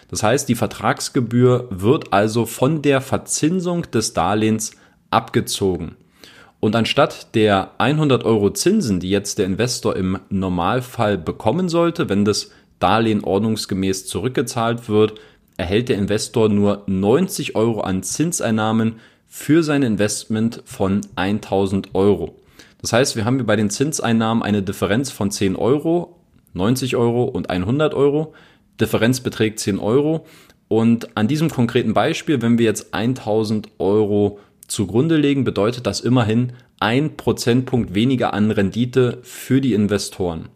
Das 0.08 0.22
heißt, 0.22 0.48
die 0.48 0.54
Vertragsgebühr 0.54 1.66
wird 1.70 2.12
also 2.12 2.46
von 2.46 2.82
der 2.82 3.00
Verzinsung 3.00 3.90
des 3.90 4.12
Darlehens 4.12 4.72
abgezogen. 5.10 5.96
Und 6.60 6.76
anstatt 6.76 7.34
der 7.34 7.72
100 7.78 8.24
Euro 8.24 8.50
Zinsen, 8.50 9.00
die 9.00 9.10
jetzt 9.10 9.38
der 9.38 9.46
Investor 9.46 9.96
im 9.96 10.18
Normalfall 10.30 11.18
bekommen 11.18 11.68
sollte, 11.68 12.08
wenn 12.08 12.24
das 12.24 12.50
Darlehen 12.78 13.24
ordnungsgemäß 13.24 14.06
zurückgezahlt 14.06 14.88
wird, 14.88 15.14
erhält 15.56 15.88
der 15.88 15.98
Investor 15.98 16.48
nur 16.48 16.82
90 16.86 17.54
Euro 17.54 17.80
an 17.80 18.02
Zinseinnahmen 18.02 19.00
für 19.36 19.64
sein 19.64 19.82
Investment 19.82 20.62
von 20.64 21.00
1000 21.16 21.92
Euro. 21.96 22.36
Das 22.80 22.92
heißt, 22.92 23.16
wir 23.16 23.24
haben 23.24 23.34
hier 23.34 23.44
bei 23.44 23.56
den 23.56 23.68
Zinseinnahmen 23.68 24.44
eine 24.44 24.62
Differenz 24.62 25.10
von 25.10 25.32
10 25.32 25.56
Euro, 25.56 26.20
90 26.52 26.94
Euro 26.94 27.24
und 27.24 27.50
100 27.50 27.94
Euro. 27.94 28.32
Differenz 28.80 29.20
beträgt 29.20 29.58
10 29.58 29.80
Euro. 29.80 30.24
Und 30.68 31.16
an 31.16 31.26
diesem 31.26 31.50
konkreten 31.50 31.94
Beispiel, 31.94 32.42
wenn 32.42 32.58
wir 32.58 32.64
jetzt 32.64 32.94
1000 32.94 33.70
Euro 33.80 34.38
zugrunde 34.68 35.16
legen, 35.16 35.42
bedeutet 35.42 35.88
das 35.88 36.00
immerhin 36.00 36.52
ein 36.78 37.16
Prozentpunkt 37.16 37.92
weniger 37.92 38.34
an 38.34 38.52
Rendite 38.52 39.18
für 39.22 39.60
die 39.60 39.74
Investoren. 39.74 40.48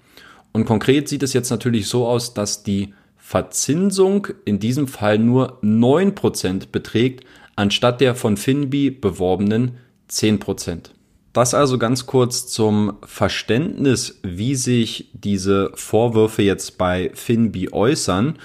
Und 0.52 0.66
konkret 0.66 1.08
sieht 1.08 1.24
es 1.24 1.32
jetzt 1.32 1.50
natürlich 1.50 1.88
so 1.88 2.06
aus, 2.06 2.32
dass 2.32 2.62
die 2.62 2.94
Verzinsung 3.16 4.28
in 4.44 4.60
diesem 4.60 4.86
Fall 4.86 5.18
nur 5.18 5.60
9% 5.62 6.68
beträgt, 6.70 7.24
anstatt 7.58 8.00
der 8.00 8.14
von 8.14 8.36
Finbi 8.36 8.90
beworbenen 8.90 9.78
10%. 10.08 10.90
Das 11.32 11.54
also 11.54 11.76
ganz 11.76 12.06
kurz 12.06 12.46
zum 12.46 12.94
Verständnis, 13.02 14.20
wie 14.22 14.54
sich 14.54 15.10
diese 15.12 15.72
Vorwürfe 15.74 16.42
jetzt 16.42 16.78
bei 16.78 17.10
Finbi 17.14 17.70
äußern 17.72 18.38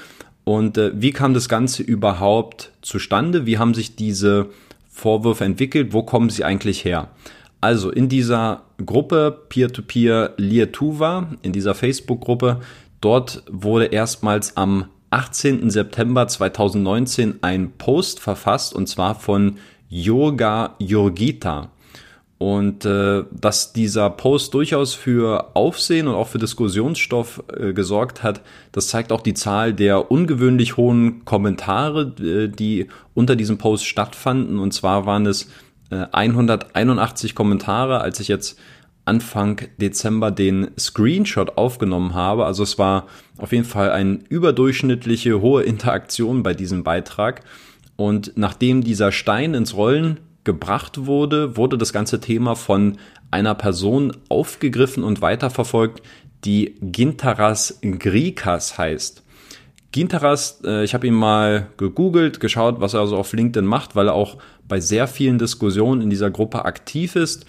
und 0.45 0.79
äh, 0.79 0.91
wie 0.95 1.11
kam 1.11 1.35
das 1.35 1.47
Ganze 1.47 1.83
überhaupt 1.83 2.71
zustande? 2.81 3.45
Wie 3.45 3.59
haben 3.59 3.75
sich 3.75 3.95
diese 3.95 4.49
Vorwürfe 4.89 5.45
entwickelt? 5.45 5.93
Wo 5.93 6.01
kommen 6.01 6.31
sie 6.31 6.43
eigentlich 6.43 6.83
her? 6.83 7.09
Also 7.61 7.91
in 7.91 8.09
dieser 8.09 8.63
Gruppe 8.83 9.45
Peer-to-Peer 9.47 10.33
Lietuva, 10.37 11.29
in 11.43 11.53
dieser 11.53 11.75
Facebook-Gruppe, 11.75 12.61
dort 12.99 13.43
wurde 13.49 13.85
erstmals 13.85 14.57
am 14.57 14.89
18. 15.13 15.69
September 15.69 16.27
2019 16.27 17.39
ein 17.43 17.73
Post 17.77 18.19
verfasst 18.19 18.73
und 18.73 18.87
zwar 18.87 19.13
von 19.13 19.57
Yoga 19.87 20.75
Jurgita. 20.79 21.69
Und 22.39 22.83
äh, 22.83 23.23
dass 23.31 23.71
dieser 23.73 24.09
Post 24.09 24.53
durchaus 24.53 24.95
für 24.95 25.55
Aufsehen 25.55 26.07
und 26.07 26.15
auch 26.15 26.27
für 26.27 26.39
Diskussionsstoff 26.39 27.43
äh, 27.55 27.73
gesorgt 27.73 28.23
hat, 28.23 28.41
das 28.71 28.87
zeigt 28.87 29.11
auch 29.11 29.21
die 29.21 29.35
Zahl 29.35 29.73
der 29.73 30.11
ungewöhnlich 30.11 30.75
hohen 30.75 31.23
Kommentare, 31.25 32.13
äh, 32.19 32.49
die 32.49 32.87
unter 33.13 33.35
diesem 33.35 33.59
Post 33.59 33.85
stattfanden. 33.85 34.59
Und 34.59 34.73
zwar 34.73 35.05
waren 35.05 35.25
es 35.27 35.47
181 35.89 37.31
äh, 37.31 37.33
Kommentare, 37.33 38.01
als 38.01 38.19
ich 38.19 38.27
jetzt 38.27 38.59
Anfang 39.05 39.61
Dezember 39.77 40.31
den 40.31 40.71
Screenshot 40.77 41.57
aufgenommen 41.57 42.13
habe. 42.13 42.45
Also 42.45 42.63
es 42.63 42.79
war 42.79 43.07
auf 43.37 43.51
jeden 43.51 43.65
Fall 43.65 43.91
eine 43.91 44.19
überdurchschnittliche 44.29 45.41
hohe 45.41 45.63
Interaktion 45.63 46.43
bei 46.43 46.53
diesem 46.53 46.83
Beitrag. 46.83 47.41
Und 47.95 48.33
nachdem 48.35 48.83
dieser 48.83 49.11
Stein 49.11 49.53
ins 49.53 49.75
Rollen 49.75 50.19
gebracht 50.43 51.05
wurde, 51.05 51.57
wurde 51.57 51.77
das 51.77 51.93
ganze 51.93 52.19
Thema 52.19 52.55
von 52.55 52.97
einer 53.31 53.55
Person 53.55 54.15
aufgegriffen 54.29 55.03
und 55.03 55.21
weiterverfolgt, 55.21 56.01
die 56.45 56.75
Gintaras 56.81 57.79
Grikas 57.81 58.77
heißt. 58.77 59.23
Gintaras, 59.91 60.61
äh, 60.65 60.83
ich 60.83 60.93
habe 60.93 61.07
ihn 61.07 61.13
mal 61.13 61.67
gegoogelt, 61.77 62.39
geschaut, 62.39 62.79
was 62.79 62.93
er 62.93 63.01
also 63.01 63.15
auf 63.15 63.31
LinkedIn 63.33 63.65
macht, 63.65 63.95
weil 63.95 64.07
er 64.07 64.13
auch 64.13 64.37
bei 64.67 64.79
sehr 64.79 65.07
vielen 65.07 65.37
Diskussionen 65.37 66.01
in 66.01 66.09
dieser 66.09 66.31
Gruppe 66.31 66.65
aktiv 66.65 67.15
ist. 67.15 67.45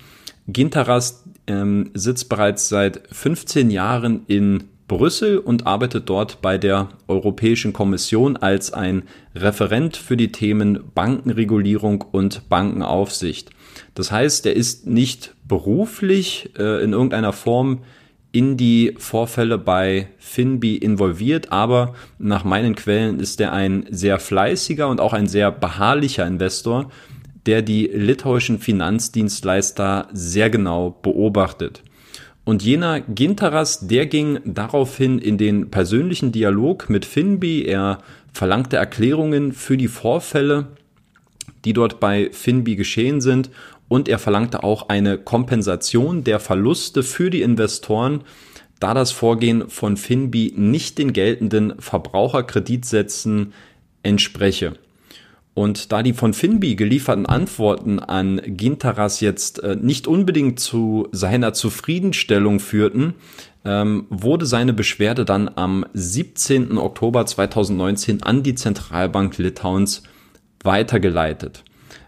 Gintaras 0.47 1.25
ähm, 1.47 1.91
sitzt 1.95 2.29
bereits 2.29 2.69
seit 2.69 3.03
15 3.13 3.71
Jahren 3.71 4.23
in 4.27 4.65
Brüssel 4.87 5.39
und 5.39 5.67
arbeitet 5.67 6.09
dort 6.09 6.43
bei 6.43 6.59
der 6.59 6.89
Europäischen 7.09 7.73
Kommission 7.73 8.37
als 8.37 8.73
ein 8.73 9.05
Referent 9.35 9.97
für 9.97 10.17
die 10.17 10.31
Themen 10.31 10.81
Bankenregulierung 10.95 12.03
und 12.03 12.49
Bankenaufsicht. 12.49 13.51
Das 13.95 14.13
heißt, 14.13 14.47
er 14.47 14.55
ist 14.55 14.87
nicht 14.87 15.35
beruflich 15.49 16.51
äh, 16.59 16.83
in 16.85 16.93
irgendeiner 16.93 17.33
Form 17.33 17.81
in 18.31 18.57
die 18.57 18.95
Vorfälle 18.99 19.59
bei 19.59 20.09
Finbi 20.19 20.77
involviert, 20.77 21.53
aber 21.53 21.95
nach 22.19 22.43
meinen 22.43 22.75
Quellen 22.75 23.21
ist 23.21 23.41
er 23.41 23.53
ein 23.53 23.87
sehr 23.91 24.19
fleißiger 24.19 24.89
und 24.89 25.01
auch 25.01 25.13
ein 25.13 25.29
sehr 25.29 25.53
beharrlicher 25.53 26.27
Investor, 26.27 26.91
der 27.47 27.63
die 27.63 27.87
litauischen 27.87 28.59
Finanzdienstleister 28.59 30.09
sehr 30.13 30.51
genau 30.51 30.91
beobachtet. 31.03 31.83
Und 32.45 32.63
jener 32.63 33.01
Gintaras, 33.01 33.87
der 33.87 34.07
ging 34.07 34.39
daraufhin 34.45 35.19
in 35.19 35.39
den 35.39 35.71
persönlichen 35.71 36.31
Dialog 36.31 36.91
mit 36.91 37.07
Finbi. 37.07 37.65
Er 37.65 37.99
verlangte 38.33 38.77
Erklärungen 38.77 39.53
für 39.53 39.79
die 39.79 39.89
Vorfälle, 39.89 40.67
die 41.65 41.73
dort 41.73 42.01
bei 42.01 42.29
Finbi 42.33 42.77
geschehen 42.77 43.23
sind 43.23 43.51
und 43.89 44.09
er 44.09 44.19
verlangte 44.19 44.63
auch 44.63 44.89
eine 44.89 45.19
Kompensation 45.19 46.25
der 46.25 46.41
Verluste 46.41 47.03
für 47.03 47.31
die 47.31 47.43
Investoren, 47.43 48.23
da 48.81 48.93
das 48.93 49.13
Vorgehen 49.13 49.71
von 49.71 49.97
Finbi 49.97 50.53
nicht 50.57 50.99
den 50.99 51.13
geltenden 51.13 51.75
Verbraucherkreditsätzen 51.79 53.55
entspreche. 54.03 54.75
Und 55.55 55.93
da 55.93 56.03
die 56.03 56.13
von 56.13 56.35
Finbi 56.35 56.75
gelieferten 56.75 57.27
Antworten 57.27 58.01
an 58.01 58.41
Gintaras 58.45 59.21
jetzt 59.21 59.63
äh, 59.63 59.77
nicht 59.77 60.09
unbedingt 60.09 60.59
zu 60.59 61.09
seiner 61.13 61.53
Zufriedenstellung 61.53 62.59
führten, 62.59 63.15
ähm, 63.65 64.07
wurde 64.11 64.47
seine 64.47 64.73
Beschwerde 64.73 65.25
dann 65.25 65.49
am 65.55 65.87
17. 65.95 66.77
Oktober 66.77 67.25
2019 67.25 68.23
an 68.25 68.43
die 68.43 68.57
Zentralbank 68.57 69.39
Litauens 69.39 70.03
weitergeleitet. 70.65 71.63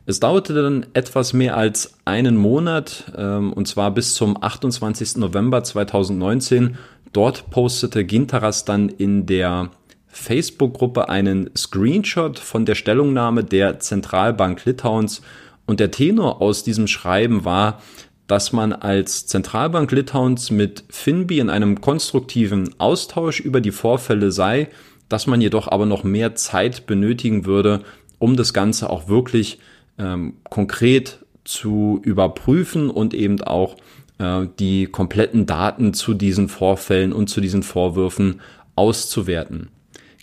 Es 0.06 0.20
dauerte 0.20 0.54
dann 0.54 0.86
etwas 0.94 1.32
mehr 1.32 1.56
als 1.56 1.94
einen 2.04 2.36
Monat, 2.36 3.12
ähm, 3.16 3.52
und 3.52 3.66
zwar 3.66 3.92
bis 3.92 4.14
zum 4.14 4.40
28. 4.40 5.16
November 5.16 5.62
2019. 5.62 6.76
Dort 7.12 7.50
postete 7.50 8.04
Gintaras 8.04 8.64
dann 8.64 8.88
in 8.88 9.26
der 9.26 9.70
Facebook-Gruppe 10.16 11.08
einen 11.08 11.50
Screenshot 11.56 12.38
von 12.38 12.64
der 12.64 12.74
Stellungnahme 12.74 13.44
der 13.44 13.78
Zentralbank 13.78 14.64
Litauens 14.64 15.22
und 15.66 15.78
der 15.78 15.90
Tenor 15.90 16.40
aus 16.40 16.64
diesem 16.64 16.86
Schreiben 16.86 17.44
war, 17.44 17.82
dass 18.26 18.52
man 18.52 18.72
als 18.72 19.26
Zentralbank 19.26 19.92
Litauens 19.92 20.50
mit 20.50 20.84
Finbi 20.88 21.38
in 21.38 21.50
einem 21.50 21.80
konstruktiven 21.80 22.74
Austausch 22.78 23.40
über 23.40 23.60
die 23.60 23.70
Vorfälle 23.70 24.32
sei, 24.32 24.68
dass 25.08 25.26
man 25.26 25.40
jedoch 25.40 25.68
aber 25.68 25.86
noch 25.86 26.02
mehr 26.02 26.34
Zeit 26.34 26.86
benötigen 26.86 27.44
würde, 27.46 27.82
um 28.18 28.36
das 28.36 28.52
Ganze 28.52 28.90
auch 28.90 29.08
wirklich 29.08 29.58
ähm, 29.98 30.34
konkret 30.50 31.18
zu 31.44 32.00
überprüfen 32.02 32.90
und 32.90 33.14
eben 33.14 33.40
auch 33.42 33.76
äh, 34.18 34.46
die 34.58 34.86
kompletten 34.86 35.46
Daten 35.46 35.94
zu 35.94 36.14
diesen 36.14 36.48
Vorfällen 36.48 37.12
und 37.12 37.28
zu 37.28 37.40
diesen 37.40 37.62
Vorwürfen 37.62 38.40
auszuwerten. 38.74 39.68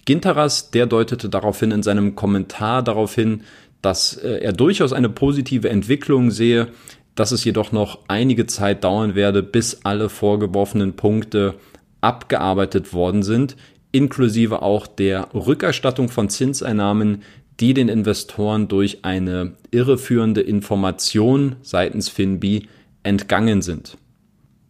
Ginteras, 0.05 0.71
der 0.71 0.85
deutete 0.85 1.29
daraufhin 1.29 1.71
in 1.71 1.83
seinem 1.83 2.15
Kommentar 2.15 2.83
darauf 2.83 3.15
hin, 3.15 3.43
dass 3.81 4.15
äh, 4.17 4.39
er 4.39 4.53
durchaus 4.53 4.93
eine 4.93 5.09
positive 5.09 5.69
Entwicklung 5.69 6.31
sehe, 6.31 6.69
dass 7.15 7.31
es 7.31 7.43
jedoch 7.43 7.71
noch 7.71 7.99
einige 8.07 8.47
Zeit 8.47 8.83
dauern 8.83 9.15
werde, 9.15 9.43
bis 9.43 9.81
alle 9.83 10.09
vorgeworfenen 10.09 10.95
Punkte 10.95 11.55
abgearbeitet 12.01 12.93
worden 12.93 13.23
sind, 13.23 13.55
inklusive 13.91 14.61
auch 14.61 14.87
der 14.87 15.29
Rückerstattung 15.33 16.09
von 16.09 16.29
Zinseinnahmen, 16.29 17.21
die 17.59 17.73
den 17.73 17.87
Investoren 17.87 18.67
durch 18.67 19.05
eine 19.05 19.53
irreführende 19.71 20.41
Information 20.41 21.55
seitens 21.61 22.09
Finbi 22.09 22.67
entgangen 23.03 23.61
sind. 23.61 23.97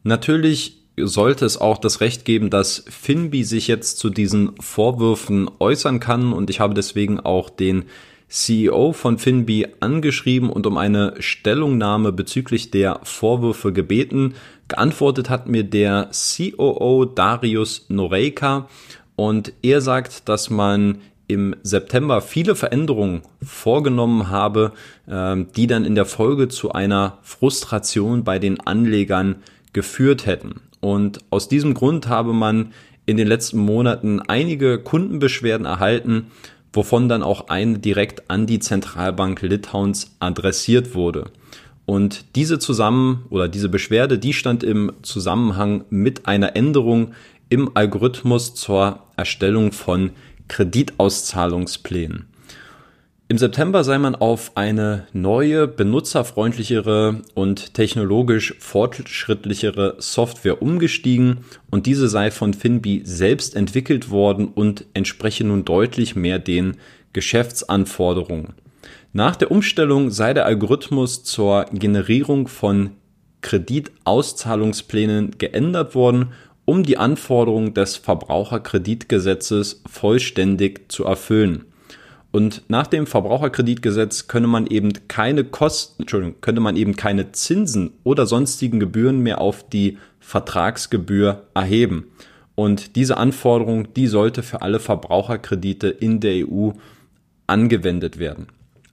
Natürlich 0.04 0.83
sollte 0.98 1.46
es 1.46 1.58
auch 1.58 1.78
das 1.78 2.02
Recht 2.02 2.26
geben, 2.26 2.50
dass 2.50 2.86
Finbi 2.88 3.44
sich 3.44 3.68
jetzt 3.68 3.98
zu 3.98 4.10
diesen 4.10 4.52
Vorwürfen 4.60 5.50
äußern 5.60 6.00
kann 6.00 6.34
und 6.34 6.50
ich 6.50 6.60
habe 6.60 6.74
deswegen 6.74 7.20
auch 7.20 7.50
den 7.50 7.86
CEO 8.28 8.94
von 8.94 9.18
Finbi 9.20 9.68
angeschrieben 9.80 10.50
und 10.50 10.66
um 10.66 10.78
eine 10.78 11.16
Stellungnahme 11.20 12.12
bezüglich 12.12 12.72
der 12.72 13.00
Vorwürfe 13.04 13.72
gebeten. 13.72 14.34
Geantwortet 14.68 15.30
hat 15.30 15.48
mir 15.48 15.64
der 15.64 16.10
COO 16.12 17.06
Darius 17.06 17.86
Noreika 17.90 18.68
und 19.16 19.54
er 19.62 19.82
sagt, 19.82 20.28
dass 20.30 20.50
man 20.50 21.00
im 21.28 21.56
September 21.64 22.22
viele 22.22 22.56
Veränderungen 22.56 23.22
vorgenommen 23.42 24.30
habe, 24.30 24.74
ähm, 25.08 25.48
die 25.56 25.68
dann 25.68 25.86
in 25.86 25.96
der 25.96 26.06
Folge 26.06 26.48
zu 26.48 26.72
einer 26.72 27.20
Frustration 27.22 28.24
bei 28.24 28.40
den 28.40 28.60
Anlegern 28.60 29.38
geführt 29.74 30.26
hätten. 30.26 30.62
Und 30.84 31.20
aus 31.30 31.48
diesem 31.48 31.74
Grund 31.76 32.10
habe 32.10 32.34
man 32.34 32.74
in 33.06 33.16
den 33.16 33.26
letzten 33.26 33.58
Monaten 33.58 34.20
einige 34.20 34.80
Kundenbeschwerden 34.80 35.66
erhalten, 35.66 36.28
wovon 36.74 37.08
dann 37.08 37.24
auch 37.24 37.48
eine 37.48 37.80
direkt 37.80 38.30
an 38.30 38.48
die 38.48 38.60
Zentralbank 38.60 39.42
Litauens 39.42 40.14
adressiert 40.20 40.94
wurde. 40.94 41.32
Und 41.86 42.36
diese 42.36 42.60
zusammen 42.60 43.26
oder 43.30 43.48
diese 43.48 43.70
Beschwerde, 43.70 44.20
die 44.20 44.34
stand 44.34 44.62
im 44.62 44.92
Zusammenhang 45.04 45.86
mit 45.90 46.28
einer 46.28 46.58
Änderung 46.58 47.14
im 47.48 47.72
Algorithmus 47.78 48.54
zur 48.54 49.00
Erstellung 49.16 49.72
von 49.72 50.12
Kreditauszahlungsplänen. 50.50 52.26
Im 53.34 53.40
September 53.40 53.84
sei 53.84 53.98
man 53.98 54.14
auf 54.14 54.52
eine 54.54 55.08
neue, 55.12 55.68
benutzerfreundlichere 55.68 57.24
und 57.34 57.74
technologisch 57.74 58.54
fortschrittlichere 58.60 59.96
Software 59.98 60.62
umgestiegen 60.62 61.40
und 61.72 61.88
diese 61.88 62.08
sei 62.10 62.30
von 62.30 62.54
Finbi 62.54 63.02
selbst 63.06 63.56
entwickelt 63.56 64.12
worden 64.12 64.50
und 64.50 64.86
entspreche 64.94 65.46
nun 65.46 65.66
deutlich 65.66 66.16
mehr 66.16 66.38
den 66.38 66.78
Geschäftsanforderungen. 67.14 68.54
Nach 69.14 69.36
der 69.36 69.50
Umstellung 69.50 70.12
sei 70.12 70.36
der 70.36 70.46
Algorithmus 70.46 71.24
zur 71.24 71.66
Generierung 71.74 72.48
von 72.48 72.92
Kreditauszahlungsplänen 73.42 75.40
geändert 75.40 75.96
worden, 75.96 76.34
um 76.66 76.84
die 76.84 77.00
Anforderungen 77.00 77.74
des 77.74 77.96
Verbraucherkreditgesetzes 77.96 79.82
vollständig 79.90 80.92
zu 80.92 81.06
erfüllen. 81.06 81.66
Und 82.34 82.64
nach 82.68 82.88
dem 82.88 83.06
Verbraucherkreditgesetz 83.06 84.28
könne 84.28 84.48
man 84.48 84.66
eben 84.66 84.92
keine 85.08 85.44
Kosten, 85.44 86.02
Entschuldigung, 86.02 86.42
könnte 86.42 86.62
man 86.62 86.76
eben 86.76 86.96
keine 86.96 87.32
Zinsen 87.32 87.92
oder 88.04 88.26
sonstigen 88.26 88.80
Gebühren 88.80 89.20
mehr 89.20 89.40
auf 89.40 89.70
die 89.70 90.00
Vertragsgebühr 90.20 91.44
erheben. 91.54 92.06
Und 92.56 92.96
diese 92.96 93.18
Anforderung, 93.18 93.94
die 93.94 94.08
sollte 94.08 94.42
für 94.42 94.64
alle 94.64 94.80
Verbraucherkredite 94.80 95.90
in 95.90 96.22
der 96.22 96.50
EU 96.50 96.72
angewendet 97.46 98.18
werden. 98.18 98.48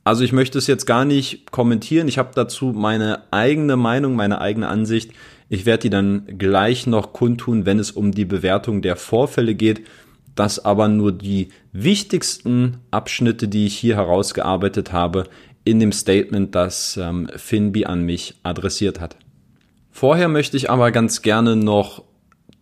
Also 0.04 0.22
ich 0.22 0.32
möchte 0.32 0.58
es 0.58 0.66
jetzt 0.66 0.84
gar 0.84 1.06
nicht 1.06 1.50
kommentieren. 1.50 2.08
Ich 2.08 2.18
habe 2.18 2.32
dazu 2.34 2.74
meine 2.76 3.22
eigene 3.30 3.78
Meinung, 3.78 4.16
meine 4.16 4.42
eigene 4.42 4.68
Ansicht. 4.68 5.12
Ich 5.48 5.64
werde 5.64 5.84
die 5.84 5.90
dann 5.90 6.26
gleich 6.36 6.86
noch 6.86 7.14
kundtun, 7.14 7.64
wenn 7.64 7.78
es 7.78 7.90
um 7.90 8.12
die 8.12 8.26
Bewertung 8.26 8.82
der 8.82 8.96
Vorfälle 8.96 9.54
geht 9.54 9.80
das 10.40 10.64
aber 10.64 10.88
nur 10.88 11.12
die 11.12 11.48
wichtigsten 11.72 12.78
Abschnitte, 12.90 13.46
die 13.46 13.66
ich 13.66 13.76
hier 13.76 13.96
herausgearbeitet 13.96 14.90
habe, 14.90 15.24
in 15.64 15.80
dem 15.80 15.92
Statement, 15.92 16.54
das 16.54 16.96
ähm, 16.96 17.28
Finbi 17.36 17.84
an 17.84 18.06
mich 18.06 18.36
adressiert 18.42 19.00
hat. 19.00 19.16
Vorher 19.90 20.28
möchte 20.28 20.56
ich 20.56 20.70
aber 20.70 20.92
ganz 20.92 21.20
gerne 21.20 21.56
noch 21.56 22.04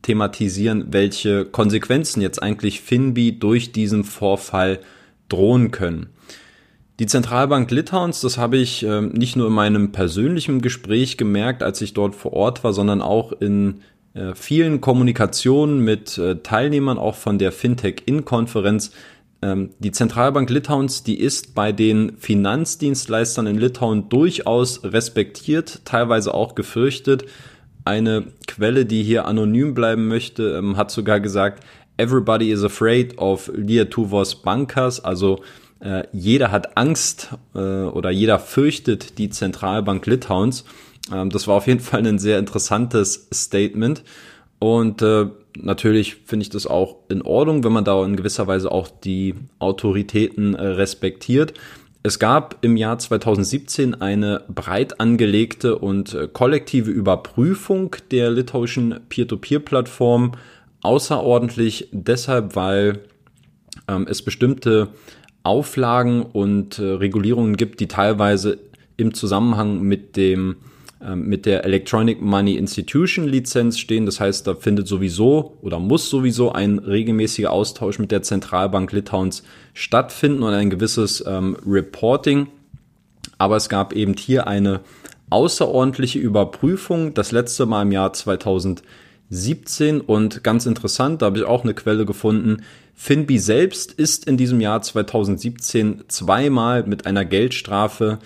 thematisieren, 0.03 0.87
welche 0.91 1.45
Konsequenzen 1.45 2.21
jetzt 2.21 2.43
eigentlich 2.43 2.81
Finbi 2.81 3.39
durch 3.39 3.71
diesen 3.71 4.03
Vorfall 4.03 4.81
drohen 5.29 5.71
können. 5.71 6.09
Die 6.99 7.07
Zentralbank 7.07 7.71
Litauens, 7.71 8.21
das 8.23 8.39
habe 8.39 8.57
ich 8.57 8.85
äh, 8.85 9.03
nicht 9.03 9.37
nur 9.37 9.47
in 9.47 9.53
meinem 9.53 9.93
persönlichen 9.93 10.63
Gespräch 10.63 11.17
gemerkt, 11.17 11.63
als 11.63 11.81
ich 11.81 11.95
dort 11.95 12.17
vor 12.17 12.33
Ort 12.33 12.65
war, 12.65 12.73
sondern 12.73 13.03
auch 13.03 13.31
in 13.31 13.83
vielen 14.35 14.81
Kommunikationen 14.81 15.81
mit 15.81 16.19
äh, 16.19 16.37
Teilnehmern 16.37 16.99
auch 16.99 17.15
von 17.15 17.39
der 17.39 17.53
Fintech-In-Konferenz. 17.53 18.93
Ähm, 19.41 19.71
die 19.79 19.93
Zentralbank 19.93 20.51
Litauens, 20.51 21.05
die 21.05 21.19
ist 21.19 21.55
bei 21.55 21.73
den 21.73 22.17
Finanzdienstleistern 22.17 23.47
in 23.47 23.59
Litauen 23.59 24.09
durchaus 24.09 24.83
respektiert, 24.85 25.83
teilweise 25.85 26.35
auch 26.35 26.55
gefürchtet. 26.55 27.25
Eine 27.85 28.25
Quelle, 28.47 28.85
die 28.85 29.03
hier 29.03 29.27
anonym 29.27 29.75
bleiben 29.75 30.09
möchte, 30.09 30.57
ähm, 30.59 30.77
hat 30.77 30.91
sogar 30.91 31.21
gesagt, 31.21 31.65
everybody 31.97 32.51
is 32.51 32.65
afraid 32.65 33.19
of 33.19 33.51
Lietuvos 33.55 34.43
Bankas, 34.43 35.05
also 35.05 35.41
äh, 35.81 36.05
jeder 36.13 36.51
hat 36.51 36.77
Angst 36.77 37.31
äh, 37.55 37.59
oder 37.59 38.11
jeder 38.11 38.39
fürchtet 38.39 39.19
die 39.19 39.31
Zentralbank 39.31 40.07
Litauens. 40.07 40.65
Ähm, 41.13 41.31
das 41.31 41.47
war 41.47 41.57
auf 41.57 41.67
jeden 41.67 41.81
Fall 41.81 42.07
ein 42.07 42.19
sehr 42.19 42.39
interessantes 42.39 43.29
Statement. 43.33 44.03
Und 44.59 45.03
äh, 45.03 45.27
natürlich 45.57 46.17
finde 46.25 46.43
ich 46.43 46.51
das 46.51 46.67
auch 46.67 46.97
in 47.09 47.23
Ordnung, 47.23 47.63
wenn 47.65 47.73
man 47.73 47.85
da 47.85 48.05
in 48.05 48.17
gewisser 48.17 48.47
Weise 48.47 48.73
auch 48.73 48.89
die 48.89 49.35
Autoritäten 49.59 50.55
äh, 50.55 50.67
respektiert. 50.67 51.55
Es 52.03 52.19
gab 52.19 52.59
im 52.63 52.77
Jahr 52.77 52.99
2017 52.99 54.01
eine 54.01 54.43
breit 54.49 55.01
angelegte 55.01 55.79
und 55.79 56.15
äh, 56.15 56.29
kollektive 56.33 56.91
Überprüfung 56.91 57.97
der 58.11 58.31
litauischen 58.31 59.01
Peer-to-Peer-Plattform. 59.09 60.33
Außerordentlich 60.83 61.89
deshalb, 61.93 62.55
weil 62.55 63.01
ähm, 63.89 64.07
es 64.09 64.23
bestimmte 64.23 64.89
Auflagen 65.43 66.23
und 66.23 66.79
äh, 66.79 66.85
Regulierungen 66.85 67.57
gibt, 67.57 67.81
die 67.81 67.89
teilweise 67.89 68.59
im 68.97 69.13
Zusammenhang 69.15 69.83
mit 69.83 70.17
dem 70.17 70.57
mit 71.15 71.47
der 71.47 71.65
Electronic 71.65 72.21
Money 72.21 72.57
Institution 72.57 73.29
Lizenz 73.29 73.79
stehen. 73.79 74.05
Das 74.05 74.19
heißt, 74.19 74.47
da 74.47 74.55
findet 74.55 74.89
sowieso 74.89 75.57
oder 75.63 75.79
muss 75.79 76.11
sowieso 76.11 76.53
ein 76.53 76.81
regelmäßiger 76.81 77.53
Austausch 77.53 77.99
mit 77.99 78.11
der 78.11 78.23
Zentralbank 78.23 78.91
Litauens 78.93 79.45
stattfinden 79.75 80.43
und 80.43 80.55
ein 80.55 80.71
gewisses 80.71 81.25
ähm, 81.27 81.57
Reporting. 81.65 82.49
Aber 83.39 83.57
es 83.57 83.69
gab 83.69 83.93
eben 83.93 84.15
hier 84.15 84.49
eine 84.49 84.81
außerordentliche 85.31 86.19
Überprüfung, 86.19 87.15
das 87.15 87.33
letzte 87.33 87.67
Mal 87.67 87.83
im 87.83 87.93
Jahr 87.93 88.13
2017 88.13 90.01
und 90.01 90.43
ganz 90.43 90.67
interessant, 90.67 91.23
da 91.23 91.27
habe 91.27 91.39
ich 91.39 91.45
auch 91.45 91.63
eine 91.63 91.75
Quelle 91.75 92.07
gefunden. 92.07 92.65
Finbi 92.95 93.39
selbst 93.39 93.93
ist 93.93 94.27
in 94.27 94.37
diesem 94.37 94.61
Jahr 94.61 94.83
2017 94.83 96.05
zweimal 96.09 96.85
mit 96.85 97.07
einer 97.07 97.25
Geldstrafe 97.25 98.19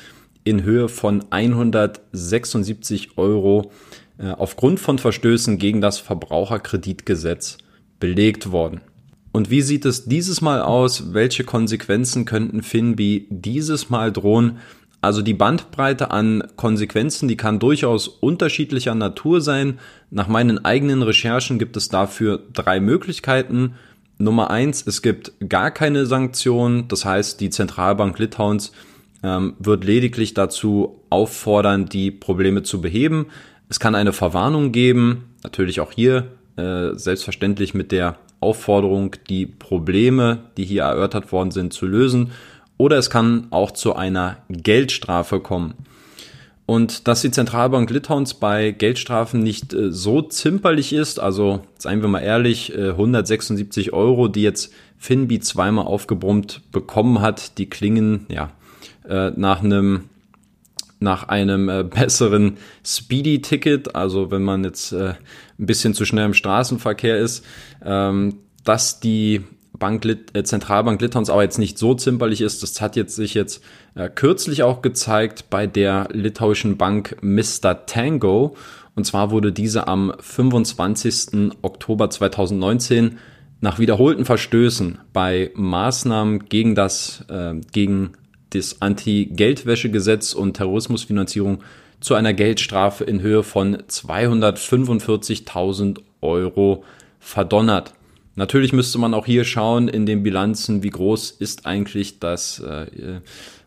in 0.45 0.63
Höhe 0.63 0.89
von 0.89 1.25
176 1.31 3.19
Euro 3.19 3.71
äh, 4.19 4.31
aufgrund 4.31 4.81
von 4.81 4.99
Verstößen 4.99 5.59
gegen 5.59 5.81
das 5.81 5.99
Verbraucherkreditgesetz 5.99 7.59
belegt 8.01 8.53
worden. 8.53 8.81
Und 9.33 9.51
wie 9.51 9.63
sieht 9.63 9.87
es 9.87 10.05
dieses 10.05 10.41
Mal 10.41 10.61
aus? 10.61 11.15
Welche 11.15 11.45
Konsequenzen 11.45 12.25
könnten 12.25 12.63
Finbi 12.63 13.27
dieses 13.31 13.89
Mal 13.89 14.13
drohen? 14.13 14.59
Also 15.01 15.23
die 15.23 15.35
Bandbreite 15.35 16.11
an 16.11 16.45
Konsequenzen, 16.57 17.27
die 17.27 17.37
kann 17.37 17.59
durchaus 17.59 18.07
unterschiedlicher 18.07 18.95
Natur 18.95 19.41
sein. 19.41 19.81
Nach 20.11 20.29
meinen 20.29 20.65
eigenen 20.65 21.03
Recherchen 21.03 21.59
gibt 21.59 21.77
es 21.77 21.89
dafür 21.89 22.41
drei 22.53 22.79
Möglichkeiten. 22.79 23.75
Nummer 24.19 24.51
eins, 24.51 24.87
es 24.87 25.03
gibt 25.03 25.33
gar 25.49 25.73
keine 25.73 26.07
Sanktionen. 26.07 26.87
Das 26.87 27.05
heißt, 27.05 27.41
die 27.41 27.51
Zentralbank 27.51 28.19
Litauens 28.19 28.71
ähm, 29.23 29.55
wird 29.59 29.85
lediglich 29.85 30.35
dazu 30.35 31.01
auffordern, 31.11 31.87
die 31.87 32.11
Probleme 32.11 32.63
zu 32.63 32.81
beheben. 32.81 33.27
Es 33.69 33.81
kann 33.81 33.95
eine 33.95 34.13
Verwarnung 34.13 34.73
geben, 34.73 35.35
natürlich 35.43 35.81
auch 35.81 35.93
hier 35.93 36.29
äh, 36.57 36.91
selbstverständlich 36.95 37.75
mit 37.75 37.93
der 37.93 38.17
Aufforderung, 38.41 39.17
die 39.29 39.47
Probleme, 39.47 40.41
die 40.57 40.65
hier 40.65 40.83
erörtert 40.83 41.33
worden 41.33 41.53
sind, 41.53 41.73
zu 41.73 41.87
lösen. 41.87 42.33
Oder 42.77 42.99
es 42.99 43.11
kann 43.11 43.47
auch 43.51 43.71
zu 43.71 43.95
einer 43.95 44.39
Geldstrafe 44.49 45.41
kommen. 45.41 45.75
Und 46.67 47.07
dass 47.07 47.23
die 47.23 47.31
Zentralbank 47.31 47.91
Litauens 47.91 48.35
bei 48.35 48.71
Geldstrafen 48.71 49.43
nicht 49.43 49.73
äh, 49.75 49.93
so 49.93 50.23
zimperlich 50.23 50.93
ist, 50.93 51.21
also 51.21 51.63
seien 51.79 52.03
wir 52.03 52.09
mal 52.09 52.21
ehrlich, 52.21 52.75
äh, 52.75 52.91
176 52.91 53.93
Euro, 53.93 54.29
die 54.29 54.43
jetzt 54.43 54.73
Finbi 54.97 55.41
zweimal 55.41 55.87
aufgebrummt 55.87 56.63
bekommen 56.73 57.21
hat, 57.21 57.59
die 57.59 57.69
klingen 57.69 58.27
ja 58.29 58.51
äh, 59.09 59.31
nach 59.37 59.63
einem 59.63 60.05
nach 61.03 61.29
einem 61.29 61.69
äh, 61.69 61.83
besseren 61.83 62.59
Speedy-Ticket, 62.85 63.95
also 63.95 64.31
wenn 64.31 64.43
man 64.43 64.65
jetzt 64.65 64.93
äh, 64.93 65.15
ein 65.59 65.67
bisschen 65.67 65.95
zu 65.95 66.05
schnell 66.05 66.27
im 66.27 66.35
Straßenverkehr 66.35 67.19
ist, 67.19 67.45
ähm, 67.85 68.37
dass 68.65 69.01
die 69.01 69.43
Bank, 69.79 70.05
äh, 70.05 70.45
Zentralbank 70.45 71.01
Litauens 71.01 71.29
aber 71.29 71.43
jetzt 71.43 71.59
nicht 71.59 71.79
so 71.79 71.95
zimperlich 71.95 72.41
ist. 72.41 72.63
Das 72.63 72.81
hat 72.81 72.95
jetzt 72.95 73.17
sich 73.17 73.35
jetzt 73.35 73.65
äh, 73.95 74.09
kürzlich 74.09 74.63
auch 74.63 74.83
gezeigt 74.83 75.47
bei 75.51 75.67
der 75.67 76.09
litauischen 76.13 76.77
Bank 76.77 77.17
Mr. 77.21 77.87
Tango. 77.87 78.57
Und 78.95 79.05
zwar 79.05 79.31
wurde 79.31 79.53
diese 79.53 79.89
am 79.89 80.13
25. 80.21 81.53
Oktober 81.63 82.11
2019 82.11 83.19
nach 83.61 83.79
wiederholten 83.79 84.25
Verstößen 84.25 84.99
bei 85.13 85.51
Maßnahmen 85.55 86.47
gegen 86.47 86.75
das, 86.75 87.25
äh, 87.29 87.55
gegen 87.73 88.13
das 88.55 88.81
Anti-Geldwäschegesetz 88.81 90.33
und 90.33 90.55
Terrorismusfinanzierung 90.55 91.63
zu 92.01 92.15
einer 92.15 92.33
Geldstrafe 92.33 93.05
in 93.05 93.21
Höhe 93.21 93.43
von 93.43 93.77
245.000 93.77 95.99
Euro 96.21 96.85
verdonnert. 97.21 97.93
Natürlich 98.35 98.73
müsste 98.73 98.99
man 98.99 99.15
auch 99.15 99.27
hier 99.27 99.45
schauen 99.45 99.89
in 99.89 100.07
den 100.07 100.23
Bilanzen, 100.23 100.83
wie 100.83 100.91
groß 100.91 101.33
ist 101.33 101.67
eigentlich 101.67 102.19
das 102.19 102.61
äh, 102.61 102.87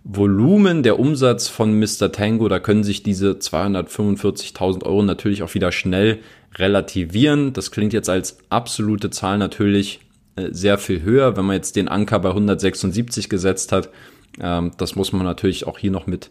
Volumen, 0.04 0.82
der 0.82 1.00
Umsatz 1.00 1.48
von 1.48 1.80
Mr. 1.80 2.12
Tango. 2.12 2.48
Da 2.48 2.60
können 2.60 2.84
sich 2.84 3.04
diese 3.04 3.34
245.000 3.34 4.84
Euro 4.84 5.04
natürlich 5.04 5.44
auch 5.44 5.54
wieder 5.54 5.72
schnell 5.72 6.20
relativieren. 6.56 7.54
Das 7.54 7.72
klingt 7.72 7.94
jetzt 7.94 8.10
als 8.10 8.38
absolute 8.50 9.12
Zahl 9.12 9.38
natürlich 9.38 10.00
äh, 10.36 10.50
sehr 10.52 10.78
viel 10.78 11.04
höher, 11.04 11.38
wenn 11.38 11.46
man 11.46 11.58
jetzt 11.58 11.76
den 11.76 11.88
Anker 11.88 12.20
bei 12.20 12.30
176 12.30 13.30
gesetzt 13.30 13.72
hat. 13.72 13.90
Ähm, 14.40 14.72
das 14.78 14.96
muss 14.96 15.14
man 15.14 15.24
natürlich 15.24 15.68
auch 15.68 15.78
hier 15.78 15.92
noch 15.92 16.08
mit 16.08 16.30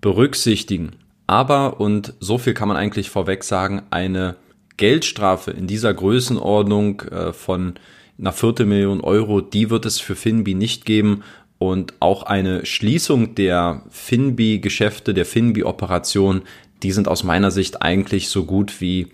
berücksichtigen. 0.00 0.92
Aber, 1.26 1.80
und 1.80 2.14
so 2.20 2.38
viel 2.38 2.54
kann 2.54 2.68
man 2.68 2.76
eigentlich 2.76 3.10
vorweg 3.10 3.44
sagen, 3.44 3.82
eine 3.90 4.36
Geldstrafe 4.76 5.50
in 5.50 5.66
dieser 5.66 5.92
Größenordnung 5.92 7.00
äh, 7.02 7.32
von 7.32 7.74
einer 8.18 8.32
Viertelmillion 8.32 9.00
Euro, 9.00 9.40
die 9.40 9.70
wird 9.70 9.86
es 9.86 10.00
für 10.00 10.16
Finbi 10.16 10.54
nicht 10.54 10.84
geben. 10.84 11.22
Und 11.58 11.94
auch 12.00 12.24
eine 12.24 12.66
Schließung 12.66 13.34
der 13.34 13.82
Finbi-Geschäfte, 13.88 15.14
der 15.14 15.24
Finbi-Operation, 15.24 16.42
die 16.82 16.92
sind 16.92 17.08
aus 17.08 17.24
meiner 17.24 17.50
Sicht 17.50 17.80
eigentlich 17.82 18.28
so 18.28 18.44
gut 18.44 18.80
wie 18.82 19.08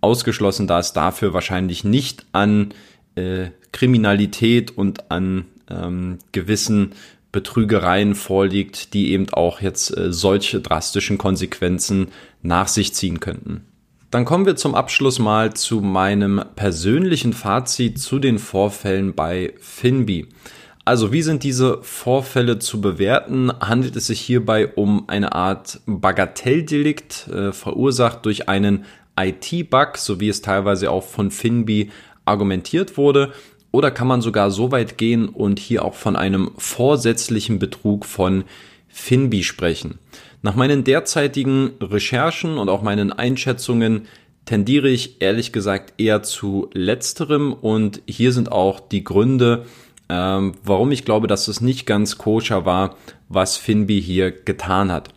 ausgeschlossen, 0.00 0.66
da 0.66 0.80
es 0.80 0.92
dafür 0.92 1.32
wahrscheinlich 1.32 1.84
nicht 1.84 2.26
an 2.32 2.74
äh, 3.14 3.50
Kriminalität 3.70 4.76
und 4.76 5.10
an 5.12 5.44
ähm, 5.70 6.18
gewissen 6.32 6.92
Betrügereien 7.36 8.14
vorliegt, 8.14 8.94
die 8.94 9.12
eben 9.12 9.28
auch 9.30 9.60
jetzt 9.60 9.94
äh, 9.94 10.10
solche 10.10 10.62
drastischen 10.62 11.18
Konsequenzen 11.18 12.08
nach 12.40 12.66
sich 12.66 12.94
ziehen 12.94 13.20
könnten. 13.20 13.66
Dann 14.10 14.24
kommen 14.24 14.46
wir 14.46 14.56
zum 14.56 14.74
Abschluss 14.74 15.18
mal 15.18 15.52
zu 15.52 15.82
meinem 15.82 16.42
persönlichen 16.54 17.34
Fazit 17.34 17.98
zu 17.98 18.18
den 18.18 18.38
Vorfällen 18.38 19.14
bei 19.14 19.52
Finbi. 19.60 20.28
Also 20.86 21.12
wie 21.12 21.20
sind 21.20 21.42
diese 21.42 21.82
Vorfälle 21.82 22.58
zu 22.58 22.80
bewerten? 22.80 23.52
Handelt 23.60 23.96
es 23.96 24.06
sich 24.06 24.20
hierbei 24.20 24.68
um 24.68 25.06
eine 25.10 25.34
Art 25.34 25.80
Bagatelldelikt, 25.84 27.28
äh, 27.28 27.52
verursacht 27.52 28.24
durch 28.24 28.48
einen 28.48 28.86
IT-Bug, 29.20 29.98
so 29.98 30.20
wie 30.20 30.30
es 30.30 30.40
teilweise 30.40 30.90
auch 30.90 31.04
von 31.04 31.30
Finbi 31.30 31.90
argumentiert 32.24 32.96
wurde? 32.96 33.32
Oder 33.76 33.90
kann 33.90 34.06
man 34.06 34.22
sogar 34.22 34.50
so 34.50 34.72
weit 34.72 34.96
gehen 34.96 35.28
und 35.28 35.58
hier 35.58 35.84
auch 35.84 35.92
von 35.92 36.16
einem 36.16 36.50
vorsätzlichen 36.56 37.58
Betrug 37.58 38.06
von 38.06 38.44
Finbi 38.88 39.42
sprechen? 39.42 39.98
Nach 40.40 40.54
meinen 40.54 40.82
derzeitigen 40.82 41.72
Recherchen 41.82 42.56
und 42.56 42.70
auch 42.70 42.80
meinen 42.80 43.12
Einschätzungen 43.12 44.06
tendiere 44.46 44.88
ich 44.88 45.20
ehrlich 45.20 45.52
gesagt 45.52 46.00
eher 46.00 46.22
zu 46.22 46.70
letzterem 46.72 47.52
und 47.52 48.00
hier 48.06 48.32
sind 48.32 48.50
auch 48.50 48.80
die 48.80 49.04
Gründe, 49.04 49.66
ähm, 50.08 50.54
warum 50.64 50.90
ich 50.90 51.04
glaube, 51.04 51.26
dass 51.26 51.46
es 51.46 51.60
nicht 51.60 51.84
ganz 51.84 52.16
koscher 52.16 52.64
war, 52.64 52.96
was 53.28 53.58
Finbi 53.58 54.00
hier 54.00 54.30
getan 54.30 54.90
hat. 54.90 55.10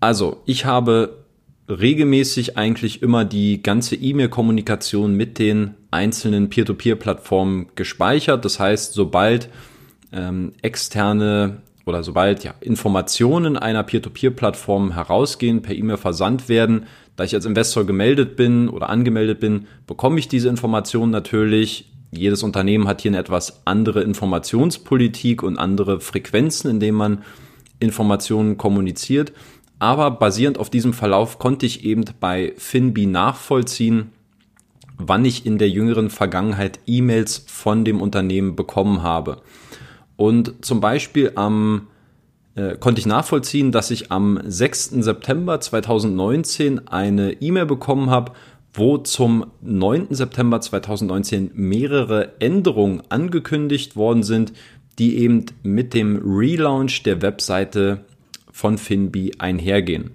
Also, 0.00 0.40
ich 0.46 0.64
habe 0.64 1.26
regelmäßig 1.68 2.56
eigentlich 2.56 3.02
immer 3.02 3.26
die 3.26 3.62
ganze 3.62 3.96
E-Mail-Kommunikation 3.96 5.14
mit 5.14 5.38
den 5.38 5.74
einzelnen 5.92 6.48
Peer-to-Peer-Plattformen 6.48 7.68
gespeichert. 7.76 8.44
Das 8.44 8.58
heißt, 8.58 8.94
sobald 8.94 9.48
ähm, 10.12 10.52
externe 10.62 11.62
oder 11.84 12.02
sobald 12.02 12.44
ja, 12.44 12.54
Informationen 12.60 13.56
einer 13.56 13.82
Peer-to-Peer-Plattform 13.82 14.92
herausgehen, 14.92 15.62
per 15.62 15.74
E-Mail 15.74 15.96
versandt 15.96 16.48
werden, 16.48 16.86
da 17.16 17.24
ich 17.24 17.34
als 17.34 17.44
Investor 17.44 17.84
gemeldet 17.84 18.36
bin 18.36 18.68
oder 18.68 18.88
angemeldet 18.88 19.40
bin, 19.40 19.66
bekomme 19.86 20.18
ich 20.18 20.28
diese 20.28 20.48
Informationen 20.48 21.10
natürlich. 21.10 21.90
Jedes 22.10 22.42
Unternehmen 22.42 22.88
hat 22.88 23.00
hier 23.00 23.10
eine 23.10 23.18
etwas 23.18 23.66
andere 23.66 24.02
Informationspolitik 24.02 25.42
und 25.42 25.58
andere 25.58 26.00
Frequenzen, 26.00 26.70
in 26.70 26.80
denen 26.80 26.96
man 26.96 27.22
Informationen 27.80 28.56
kommuniziert. 28.58 29.32
Aber 29.78 30.12
basierend 30.12 30.58
auf 30.58 30.70
diesem 30.70 30.92
Verlauf 30.92 31.38
konnte 31.38 31.66
ich 31.66 31.84
eben 31.84 32.04
bei 32.20 32.52
Finbi 32.56 33.06
nachvollziehen, 33.06 34.12
wann 35.08 35.24
ich 35.24 35.46
in 35.46 35.58
der 35.58 35.70
jüngeren 35.70 36.10
Vergangenheit 36.10 36.80
E-Mails 36.86 37.44
von 37.46 37.84
dem 37.84 38.00
Unternehmen 38.00 38.56
bekommen 38.56 39.02
habe. 39.02 39.38
Und 40.16 40.64
zum 40.64 40.80
Beispiel 40.80 41.32
am 41.34 41.88
äh, 42.54 42.76
konnte 42.76 43.00
ich 43.00 43.06
nachvollziehen, 43.06 43.72
dass 43.72 43.90
ich 43.90 44.12
am 44.12 44.38
6. 44.44 44.90
September 45.02 45.60
2019 45.60 46.88
eine 46.88 47.32
E-Mail 47.40 47.66
bekommen 47.66 48.10
habe, 48.10 48.32
wo 48.74 48.98
zum 48.98 49.46
9. 49.62 50.08
September 50.10 50.60
2019 50.60 51.50
mehrere 51.54 52.40
Änderungen 52.40 53.02
angekündigt 53.08 53.96
worden 53.96 54.22
sind, 54.22 54.52
die 54.98 55.18
eben 55.18 55.46
mit 55.62 55.94
dem 55.94 56.20
Relaunch 56.24 57.02
der 57.02 57.22
Webseite 57.22 58.04
von 58.50 58.78
Finbi 58.78 59.32
einhergehen. 59.38 60.12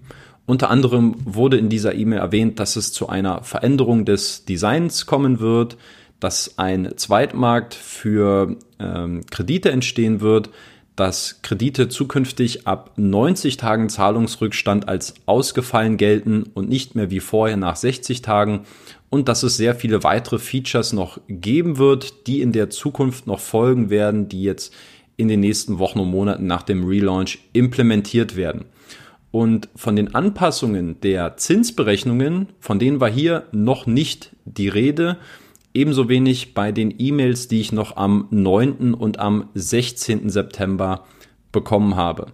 Unter 0.48 0.70
anderem 0.70 1.16
wurde 1.26 1.58
in 1.58 1.68
dieser 1.68 1.94
E-Mail 1.94 2.20
erwähnt, 2.20 2.60
dass 2.60 2.78
es 2.78 2.94
zu 2.94 3.10
einer 3.10 3.44
Veränderung 3.44 4.06
des 4.06 4.46
Designs 4.46 5.06
kommen 5.06 5.42
wird, 5.42 5.78
dass 6.22 6.58
ein 6.58 6.94
Zweitmarkt 6.96 7.76
für 7.76 8.56
ähm, 8.80 9.26
Kredite 9.30 9.72
entstehen 9.72 10.22
wird, 10.22 10.50
dass 10.96 11.42
Kredite 11.42 11.90
zukünftig 11.90 12.66
ab 12.66 12.94
90 12.96 13.58
Tagen 13.58 13.90
Zahlungsrückstand 13.90 14.88
als 14.88 15.16
ausgefallen 15.26 15.98
gelten 15.98 16.44
und 16.54 16.70
nicht 16.70 16.96
mehr 16.96 17.12
wie 17.12 17.20
vorher 17.20 17.58
nach 17.58 17.76
60 17.76 18.22
Tagen 18.22 18.62
und 19.10 19.28
dass 19.28 19.44
es 19.44 19.58
sehr 19.58 19.76
viele 19.76 20.04
weitere 20.06 20.40
Features 20.40 20.94
noch 20.94 21.20
geben 21.28 21.78
wird, 21.78 22.26
die 22.26 22.42
in 22.42 22.54
der 22.54 22.70
Zukunft 22.70 23.28
noch 23.28 23.42
folgen 23.42 23.90
werden, 23.90 24.30
die 24.30 24.44
jetzt 24.44 24.74
in 25.18 25.28
den 25.28 25.42
nächsten 25.42 25.78
Wochen 25.78 26.00
und 26.00 26.10
Monaten 26.10 26.48
nach 26.48 26.64
dem 26.64 26.86
Relaunch 26.86 27.40
implementiert 27.52 28.38
werden. 28.38 28.66
Und 29.38 29.70
von 29.76 29.96
den 29.96 30.16
Anpassungen 30.16 31.00
der 31.02 31.38
Zinsberechnungen, 31.38 32.48
von 32.60 32.80
denen 32.80 33.00
war 33.00 33.12
hier 33.12 33.44
noch 33.52 33.86
nicht 33.86 34.36
die 34.46 34.68
Rede. 34.68 35.18
Ebenso 35.76 36.10
wenig 36.10 36.56
bei 36.56 36.72
den 36.72 36.92
E-Mails, 36.98 37.48
die 37.48 37.60
ich 37.60 37.72
noch 37.72 37.98
am 37.98 38.26
9. 38.32 38.96
und 38.96 39.20
am 39.20 39.50
16. 39.54 40.30
September 40.30 41.04
bekommen 41.52 41.96
habe. 41.96 42.32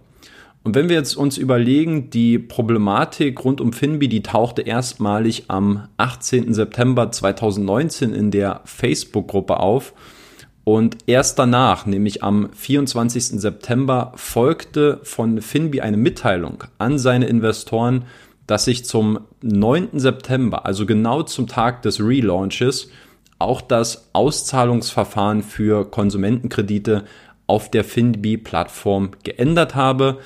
Und 0.62 0.74
wenn 0.74 0.88
wir 0.88 0.96
jetzt 0.96 1.14
uns 1.14 1.36
überlegen, 1.36 2.08
die 2.08 2.38
Problematik 2.38 3.44
rund 3.44 3.60
um 3.60 3.74
Finbi, 3.74 4.08
die 4.08 4.22
tauchte 4.22 4.62
erstmalig 4.62 5.44
am 5.48 5.88
18. 5.98 6.54
September 6.54 7.12
2019 7.12 8.14
in 8.14 8.30
der 8.30 8.62
Facebook-Gruppe 8.64 9.60
auf 9.60 9.92
und 10.64 10.96
erst 11.06 11.38
danach, 11.38 11.84
nämlich 11.84 12.22
am 12.22 12.50
24. 12.52 13.40
September, 13.40 14.12
folgte 14.16 14.98
von 15.02 15.42
Finbi 15.42 15.82
eine 15.82 15.98
Mitteilung 15.98 16.64
an 16.78 16.98
seine 16.98 17.26
Investoren, 17.26 18.04
dass 18.46 18.64
sich 18.64 18.84
zum 18.84 19.20
9. 19.42 19.98
September, 19.98 20.64
also 20.66 20.86
genau 20.86 21.22
zum 21.22 21.46
Tag 21.46 21.82
des 21.82 22.00
Relaunches, 22.00 22.90
auch 23.38 23.60
das 23.60 24.08
Auszahlungsverfahren 24.14 25.42
für 25.42 25.90
Konsumentenkredite 25.90 27.04
auf 27.46 27.70
der 27.70 27.84
Finbi-Plattform 27.84 29.10
geändert 29.22 29.74
habe, 29.74 30.18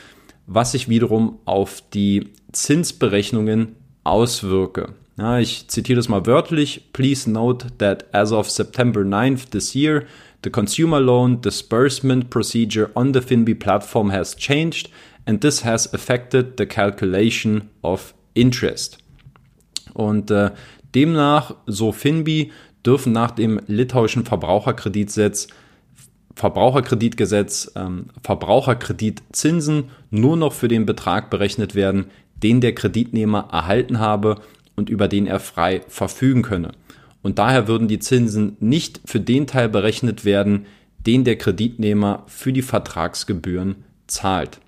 was 0.47 0.73
sich 0.73 0.89
wiederum 0.89 1.39
auf 1.47 1.83
die 1.93 2.29
Zinsberechnungen 2.53 3.75
auswirke. 4.05 4.95
Ja, 5.17 5.41
ich 5.41 5.67
zitiere 5.67 5.97
das 5.97 6.09
mal 6.09 6.27
wörtlich. 6.27 6.93
Please 6.93 7.29
note 7.29 7.67
that 7.79 8.15
as 8.15 8.31
of 8.31 8.49
September 8.49 9.01
9th 9.01 9.51
this 9.51 9.75
year, 9.75 10.05
The 10.49 10.53
consumer 10.53 10.99
loan 10.99 11.43
disbursement 11.43 12.31
procedure 12.31 12.91
on 12.95 13.13
the 13.13 13.21
Finbi 13.21 13.55
platform 13.55 14.09
has 14.09 14.35
changed 14.35 14.89
and 15.27 15.43
this 15.43 15.63
has 15.63 15.93
affected 15.93 16.57
the 16.57 16.65
calculation 16.65 17.69
of 17.83 18.15
interest. 18.33 18.97
Und 19.93 20.31
äh, 20.31 20.53
demnach, 20.95 21.55
so 21.67 21.93
Finbi, 21.93 22.51
dürfen 22.83 23.13
nach 23.13 23.33
dem 23.33 23.61
litauischen 23.67 24.25
Verbraucherkreditgesetz 24.25 25.49
Verbraucherkreditgesetz 26.35 27.71
ähm, 27.77 28.07
Verbraucherkreditzinsen 28.23 29.91
nur 30.11 30.39
noch 30.39 30.55
für 30.55 30.69
den 30.69 30.87
Betrag 30.87 31.29
berechnet 31.29 31.75
werden, 31.75 32.07
den 32.43 32.63
der 32.63 32.75
Kreditnehmer 32.75 33.51
erhalten 33.53 33.99
habe 33.99 34.37
und 34.77 34.89
über 34.89 35.09
den 35.09 35.27
er 35.27 35.41
frei 35.41 35.83
verfügen 35.89 36.41
könne 36.41 36.73
und 37.23 37.39
daher 37.39 37.69
würden 37.69 37.89
die 37.89 37.99
Zinsen 37.99 38.57
nicht 38.61 39.01
für 39.05 39.21
den 39.21 39.47
Teil 39.47 39.69
berechnet 39.69 40.25
werden, 40.25 40.67
den 41.07 41.25
der 41.25 41.37
Kreditnehmer 41.37 42.25
für 42.27 42.53
die 42.53 42.63
Vertragsgebühren 42.63 43.77
zahlt. 44.07 44.61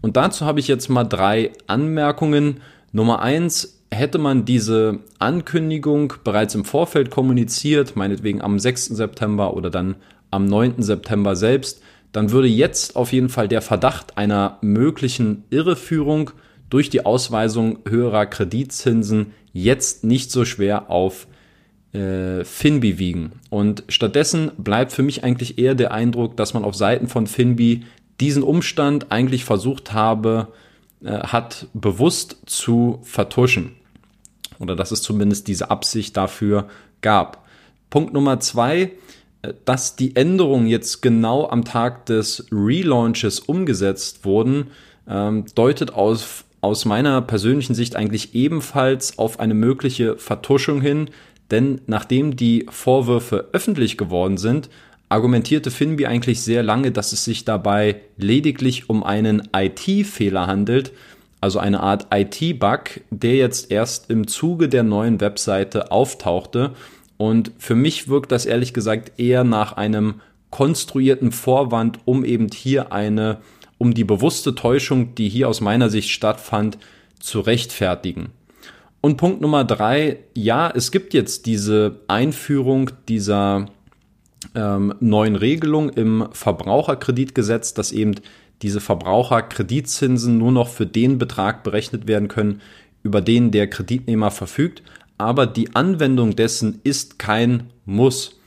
Und 0.00 0.16
dazu 0.16 0.46
habe 0.46 0.60
ich 0.60 0.68
jetzt 0.68 0.88
mal 0.88 1.04
drei 1.04 1.52
Anmerkungen. 1.66 2.60
Nummer 2.92 3.20
eins, 3.20 3.82
hätte 3.90 4.18
man 4.18 4.44
diese 4.44 5.00
Ankündigung 5.18 6.14
bereits 6.24 6.54
im 6.54 6.64
Vorfeld 6.64 7.10
kommuniziert, 7.10 7.96
meinetwegen 7.96 8.42
am 8.42 8.58
6. 8.58 8.86
September 8.86 9.54
oder 9.54 9.70
dann 9.70 9.96
am 10.30 10.46
9. 10.46 10.82
September 10.82 11.36
selbst, 11.36 11.82
dann 12.12 12.30
würde 12.30 12.48
jetzt 12.48 12.96
auf 12.96 13.12
jeden 13.12 13.28
Fall 13.28 13.48
der 13.48 13.62
Verdacht 13.62 14.16
einer 14.16 14.58
möglichen 14.60 15.44
Irreführung 15.50 16.30
durch 16.70 16.90
die 16.90 17.06
Ausweisung 17.06 17.78
höherer 17.88 18.26
Kreditzinsen 18.26 19.32
jetzt 19.52 20.04
nicht 20.04 20.30
so 20.30 20.44
schwer 20.44 20.90
auf 20.90 21.26
äh, 21.98 22.44
Finbi 22.44 22.98
wiegen. 22.98 23.32
Und 23.50 23.82
stattdessen 23.88 24.52
bleibt 24.56 24.92
für 24.92 25.02
mich 25.02 25.24
eigentlich 25.24 25.58
eher 25.58 25.74
der 25.74 25.92
Eindruck, 25.92 26.36
dass 26.36 26.54
man 26.54 26.64
auf 26.64 26.74
Seiten 26.74 27.08
von 27.08 27.26
Finbi 27.26 27.84
diesen 28.20 28.42
Umstand 28.42 29.10
eigentlich 29.10 29.44
versucht 29.44 29.92
habe, 29.92 30.48
äh, 31.02 31.18
hat 31.18 31.66
bewusst 31.74 32.38
zu 32.46 33.00
vertuschen. 33.02 33.72
Oder 34.58 34.76
dass 34.76 34.90
es 34.90 35.02
zumindest 35.02 35.48
diese 35.48 35.70
Absicht 35.70 36.16
dafür 36.16 36.68
gab. 37.00 37.46
Punkt 37.90 38.12
Nummer 38.12 38.40
zwei, 38.40 38.92
äh, 39.42 39.54
dass 39.64 39.96
die 39.96 40.14
Änderungen 40.14 40.66
jetzt 40.66 41.02
genau 41.02 41.48
am 41.48 41.64
Tag 41.64 42.06
des 42.06 42.46
Relaunches 42.52 43.40
umgesetzt 43.40 44.24
wurden, 44.24 44.68
ähm, 45.08 45.46
deutet 45.54 45.92
aus, 45.92 46.44
aus 46.60 46.84
meiner 46.84 47.22
persönlichen 47.22 47.74
Sicht 47.74 47.96
eigentlich 47.96 48.34
ebenfalls 48.34 49.18
auf 49.18 49.40
eine 49.40 49.54
mögliche 49.54 50.16
Vertuschung 50.16 50.80
hin, 50.80 51.10
denn 51.50 51.80
nachdem 51.86 52.36
die 52.36 52.66
Vorwürfe 52.70 53.48
öffentlich 53.52 53.96
geworden 53.96 54.36
sind, 54.36 54.68
argumentierte 55.08 55.70
Finbi 55.70 56.06
eigentlich 56.06 56.42
sehr 56.42 56.62
lange, 56.62 56.92
dass 56.92 57.12
es 57.12 57.24
sich 57.24 57.44
dabei 57.44 58.00
lediglich 58.16 58.90
um 58.90 59.02
einen 59.02 59.48
IT-Fehler 59.54 60.46
handelt, 60.46 60.92
also 61.40 61.58
eine 61.58 61.80
Art 61.80 62.08
IT-Bug, 62.12 63.00
der 63.10 63.36
jetzt 63.36 63.70
erst 63.70 64.10
im 64.10 64.26
Zuge 64.26 64.68
der 64.68 64.82
neuen 64.82 65.20
Webseite 65.20 65.92
auftauchte. 65.92 66.72
Und 67.16 67.52
für 67.58 67.74
mich 67.74 68.08
wirkt 68.08 68.32
das 68.32 68.44
ehrlich 68.44 68.74
gesagt 68.74 69.18
eher 69.18 69.44
nach 69.44 69.72
einem 69.74 70.20
konstruierten 70.50 71.32
Vorwand, 71.32 72.00
um 72.04 72.24
eben 72.24 72.48
hier 72.52 72.92
eine, 72.92 73.38
um 73.78 73.94
die 73.94 74.04
bewusste 74.04 74.54
Täuschung, 74.54 75.14
die 75.14 75.28
hier 75.28 75.48
aus 75.48 75.60
meiner 75.60 75.90
Sicht 75.90 76.10
stattfand, 76.10 76.78
zu 77.20 77.40
rechtfertigen. 77.40 78.30
Und 79.00 79.16
Punkt 79.16 79.40
Nummer 79.40 79.64
drei, 79.64 80.18
ja, 80.34 80.70
es 80.74 80.90
gibt 80.90 81.14
jetzt 81.14 81.46
diese 81.46 82.00
Einführung 82.08 82.90
dieser 83.08 83.66
ähm, 84.54 84.94
neuen 85.00 85.36
Regelung 85.36 85.90
im 85.90 86.28
Verbraucherkreditgesetz, 86.32 87.74
dass 87.74 87.92
eben 87.92 88.16
diese 88.62 88.80
Verbraucherkreditzinsen 88.80 90.36
nur 90.36 90.52
noch 90.52 90.68
für 90.68 90.86
den 90.86 91.18
Betrag 91.18 91.62
berechnet 91.62 92.08
werden 92.08 92.28
können, 92.28 92.60
über 93.02 93.20
den 93.20 93.52
der 93.52 93.70
Kreditnehmer 93.70 94.30
verfügt. 94.30 94.82
Aber 95.16 95.46
die 95.46 95.74
Anwendung 95.74 96.34
dessen 96.34 96.80
ist 96.82 97.18
kein 97.18 97.70
Muss. 97.84 98.40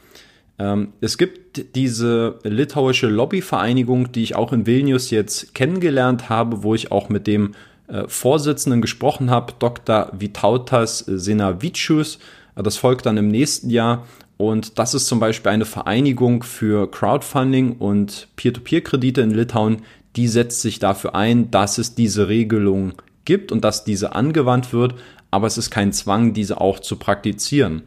Ähm, 0.60 0.90
es 1.02 1.18
gibt 1.18 1.76
diese 1.76 2.40
litauische 2.44 3.08
Lobbyvereinigung, 3.08 4.12
die 4.12 4.24
ich 4.24 4.36
auch 4.36 4.54
in 4.54 4.66
Vilnius 4.66 5.12
jetzt 5.12 5.56
kennengelernt 5.56 6.30
habe, 6.30 6.64
wo 6.64 6.76
ich 6.76 6.92
auch 6.92 7.10
mit 7.10 7.28
dem 7.28 7.54
äh, 7.92 8.08
Vorsitzenden 8.08 8.82
gesprochen 8.82 9.30
habe, 9.30 9.54
Dr. 9.60 10.10
Vitautas 10.14 11.00
Senavicius. 11.00 12.20
Das 12.56 12.78
folgt 12.78 13.06
dann 13.06 13.18
im 13.18 13.28
nächsten 13.28 13.70
Jahr. 13.70 14.06
Und 14.38 14.80
das 14.80 14.94
ist 14.94 15.08
zum 15.08 15.20
Beispiel 15.20 15.52
eine 15.52 15.66
Vereinigung 15.66 16.44
für 16.44 16.90
Crowdfunding 16.90 17.74
und 17.74 18.28
Peer-to-Peer-Kredite 18.38 19.22
in 19.22 19.32
Litauen. 19.32 19.84
Die 20.16 20.28
setzt 20.28 20.62
sich 20.62 20.80
dafür 20.80 21.16
ein, 21.16 21.52
dass 21.52 21.78
es 21.78 21.94
diese 21.94 22.28
Regelung 22.28 22.94
gibt 23.26 23.52
und 23.52 23.64
dass 23.64 23.84
diese 23.84 24.16
angewandt 24.16 24.74
wird, 24.74 24.96
aber 25.30 25.48
es 25.48 25.58
ist 25.58 25.70
kein 25.70 25.94
Zwang, 25.94 26.34
diese 26.34 26.60
auch 26.60 26.80
zu 26.80 26.96
praktizieren. 26.96 27.84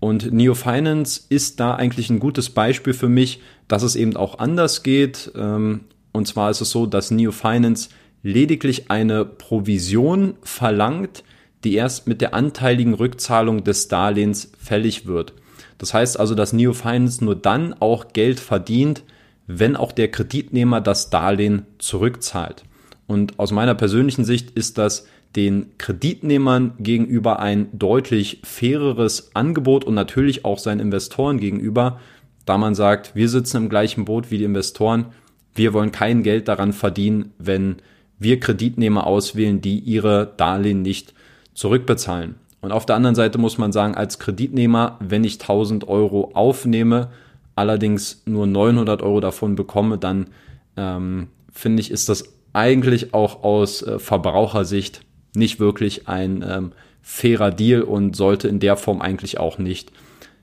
Und 0.00 0.32
Neo 0.32 0.54
Finance 0.54 1.20
ist 1.28 1.60
da 1.60 1.74
eigentlich 1.74 2.08
ein 2.08 2.20
gutes 2.20 2.50
Beispiel 2.50 2.94
für 2.94 3.08
mich, 3.08 3.40
dass 3.68 3.82
es 3.82 3.94
eben 3.94 4.16
auch 4.16 4.38
anders 4.38 4.82
geht. 4.82 5.30
Ähm, 5.36 5.80
und 6.12 6.26
zwar 6.26 6.50
ist 6.50 6.60
es 6.60 6.70
so, 6.70 6.86
dass 6.86 7.10
Neo 7.10 7.32
Finance 7.32 7.90
lediglich 8.22 8.90
eine 8.90 9.24
Provision 9.24 10.34
verlangt, 10.42 11.24
die 11.64 11.74
erst 11.74 12.06
mit 12.06 12.20
der 12.20 12.34
anteiligen 12.34 12.94
Rückzahlung 12.94 13.64
des 13.64 13.88
Darlehens 13.88 14.52
fällig 14.58 15.06
wird. 15.06 15.34
Das 15.78 15.94
heißt 15.94 16.18
also, 16.18 16.34
dass 16.34 16.52
Neo 16.52 16.72
Finance 16.72 17.24
nur 17.24 17.36
dann 17.36 17.74
auch 17.80 18.12
Geld 18.12 18.40
verdient, 18.40 19.02
wenn 19.46 19.76
auch 19.76 19.92
der 19.92 20.10
Kreditnehmer 20.10 20.80
das 20.80 21.10
Darlehen 21.10 21.66
zurückzahlt. 21.78 22.64
Und 23.06 23.38
aus 23.38 23.50
meiner 23.50 23.74
persönlichen 23.74 24.24
Sicht 24.24 24.50
ist 24.52 24.78
das 24.78 25.06
den 25.36 25.78
Kreditnehmern 25.78 26.74
gegenüber 26.78 27.40
ein 27.40 27.68
deutlich 27.72 28.40
faireres 28.44 29.34
Angebot 29.34 29.84
und 29.84 29.94
natürlich 29.94 30.44
auch 30.44 30.58
seinen 30.58 30.80
Investoren 30.80 31.38
gegenüber, 31.38 32.00
da 32.46 32.58
man 32.58 32.74
sagt, 32.74 33.14
wir 33.14 33.28
sitzen 33.28 33.58
im 33.58 33.68
gleichen 33.68 34.04
Boot 34.04 34.30
wie 34.30 34.38
die 34.38 34.44
Investoren, 34.44 35.06
wir 35.54 35.72
wollen 35.72 35.92
kein 35.92 36.22
Geld 36.22 36.48
daran 36.48 36.72
verdienen, 36.72 37.32
wenn 37.38 37.76
wir 38.20 38.38
Kreditnehmer 38.38 39.06
auswählen, 39.06 39.60
die 39.60 39.80
ihre 39.80 40.32
Darlehen 40.36 40.82
nicht 40.82 41.14
zurückbezahlen. 41.54 42.36
Und 42.60 42.70
auf 42.70 42.86
der 42.86 42.96
anderen 42.96 43.16
Seite 43.16 43.38
muss 43.38 43.58
man 43.58 43.72
sagen, 43.72 43.94
als 43.94 44.18
Kreditnehmer, 44.18 44.98
wenn 45.00 45.24
ich 45.24 45.40
1000 45.40 45.88
Euro 45.88 46.30
aufnehme, 46.34 47.08
allerdings 47.56 48.22
nur 48.26 48.46
900 48.46 49.02
Euro 49.02 49.20
davon 49.20 49.54
bekomme, 49.56 49.98
dann 49.98 50.28
ähm, 50.76 51.28
finde 51.50 51.80
ich, 51.80 51.90
ist 51.90 52.08
das 52.08 52.24
eigentlich 52.52 53.14
auch 53.14 53.42
aus 53.42 53.82
äh, 53.82 53.98
Verbrauchersicht 53.98 55.00
nicht 55.34 55.60
wirklich 55.60 56.08
ein 56.08 56.44
ähm, 56.46 56.72
fairer 57.02 57.50
Deal 57.50 57.82
und 57.82 58.16
sollte 58.16 58.48
in 58.48 58.60
der 58.60 58.76
Form 58.76 59.00
eigentlich 59.00 59.38
auch 59.38 59.58
nicht 59.58 59.92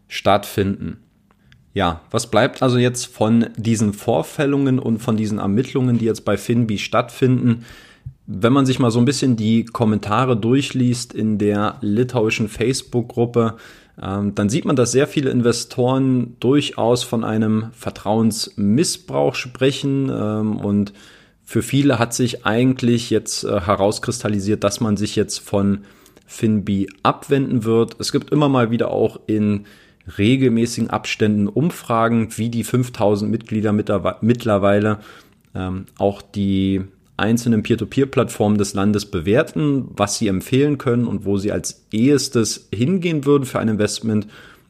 stattfinden. 0.07 1.03
Ja, 1.77 2.01
was 2.09 2.25
bleibt 2.25 2.63
also 2.63 2.79
jetzt 2.79 3.05
von 3.05 3.51
diesen 3.55 3.93
Vorfällungen 3.93 4.79
und 4.79 4.97
von 4.97 5.15
diesen 5.15 5.37
Ermittlungen, 5.37 5.99
die 5.99 6.05
jetzt 6.05 6.25
bei 6.25 6.35
Finbi 6.35 6.79
stattfinden? 6.79 7.65
Wenn 8.25 8.51
man 8.51 8.65
sich 8.65 8.79
mal 8.79 8.89
so 8.89 8.97
ein 8.97 9.05
bisschen 9.05 9.35
die 9.35 9.63
Kommentare 9.63 10.35
durchliest 10.35 11.13
in 11.13 11.37
der 11.37 11.77
litauischen 11.81 12.49
Facebook-Gruppe, 12.49 13.57
ähm, 14.01 14.33
dann 14.33 14.49
sieht 14.49 14.65
man, 14.65 14.75
dass 14.75 14.91
sehr 14.91 15.05
viele 15.05 15.29
Investoren 15.29 16.35
durchaus 16.39 17.03
von 17.03 17.23
einem 17.23 17.67
Vertrauensmissbrauch 17.73 19.35
sprechen 19.35 20.09
ähm, 20.11 20.57
und 20.57 20.93
für 21.43 21.61
viele 21.61 21.99
hat 21.99 22.15
sich 22.15 22.43
eigentlich 22.43 23.11
jetzt 23.11 23.43
äh, 23.43 23.61
herauskristallisiert, 23.61 24.63
dass 24.63 24.79
man 24.79 24.97
sich 24.97 25.15
jetzt 25.15 25.37
von 25.41 25.81
Finbi 26.25 26.89
abwenden 27.03 27.65
wird. 27.65 27.97
Es 27.99 28.11
gibt 28.11 28.31
immer 28.31 28.49
mal 28.49 28.71
wieder 28.71 28.89
auch 28.89 29.19
in 29.27 29.67
regelmäßigen 30.17 30.89
Abständen 30.89 31.47
Umfragen, 31.47 32.29
wie 32.37 32.49
die 32.49 32.63
5000 32.63 33.29
Mitglieder 33.29 33.73
mittlerweile 33.73 34.99
ähm, 35.53 35.85
auch 35.97 36.21
die 36.21 36.81
einzelnen 37.17 37.63
Peer-to-Peer-Plattformen 37.63 38.57
des 38.57 38.73
Landes 38.73 39.07
bewerten, 39.07 39.89
was 39.89 40.17
sie 40.17 40.27
empfehlen 40.27 40.77
können 40.77 41.07
und 41.07 41.25
wo 41.25 41.37
sie 41.37 41.51
als 41.51 41.85
ehestes 41.91 42.69
hingehen 42.73 43.25
würden 43.25 43.45
für 43.45 43.59
ein 43.59 43.67
Investment. 43.67 44.27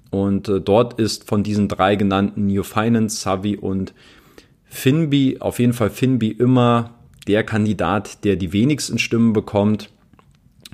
Und 0.10 0.48
äh, 0.48 0.62
dort 0.62 1.00
ist 1.00 1.26
von 1.28 1.44
diesen 1.44 1.68
drei 1.68 1.96
genannten 1.98 2.46
Neo 2.46 2.64
Finance, 2.64 3.18
Savi 3.18 3.58
und 3.58 3.94
Finbi, 4.66 5.38
auf 5.40 5.60
jeden 5.60 5.74
Fall 5.74 5.90
Finbi 5.90 6.30
immer 6.30 6.96
der 7.28 7.44
Kandidat, 7.44 8.24
der 8.24 8.38
die 8.38 8.54
wenigsten 8.54 8.98
Stimmen 8.98 9.34
bekommt. 9.34 9.90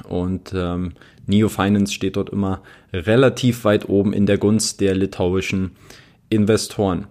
Und 0.08 0.54
ähm, 0.56 0.94
Neo 1.26 1.50
Finance 1.50 1.94
steht 1.94 2.16
dort 2.16 2.30
immer 2.30 2.62
relativ 2.92 3.64
weit 3.64 3.88
oben 3.90 4.14
in 4.14 4.26
der 4.26 4.38
Gunst 4.38 4.82
der 4.82 4.96
litauischen 4.96 5.72
Investoren. 6.30 7.08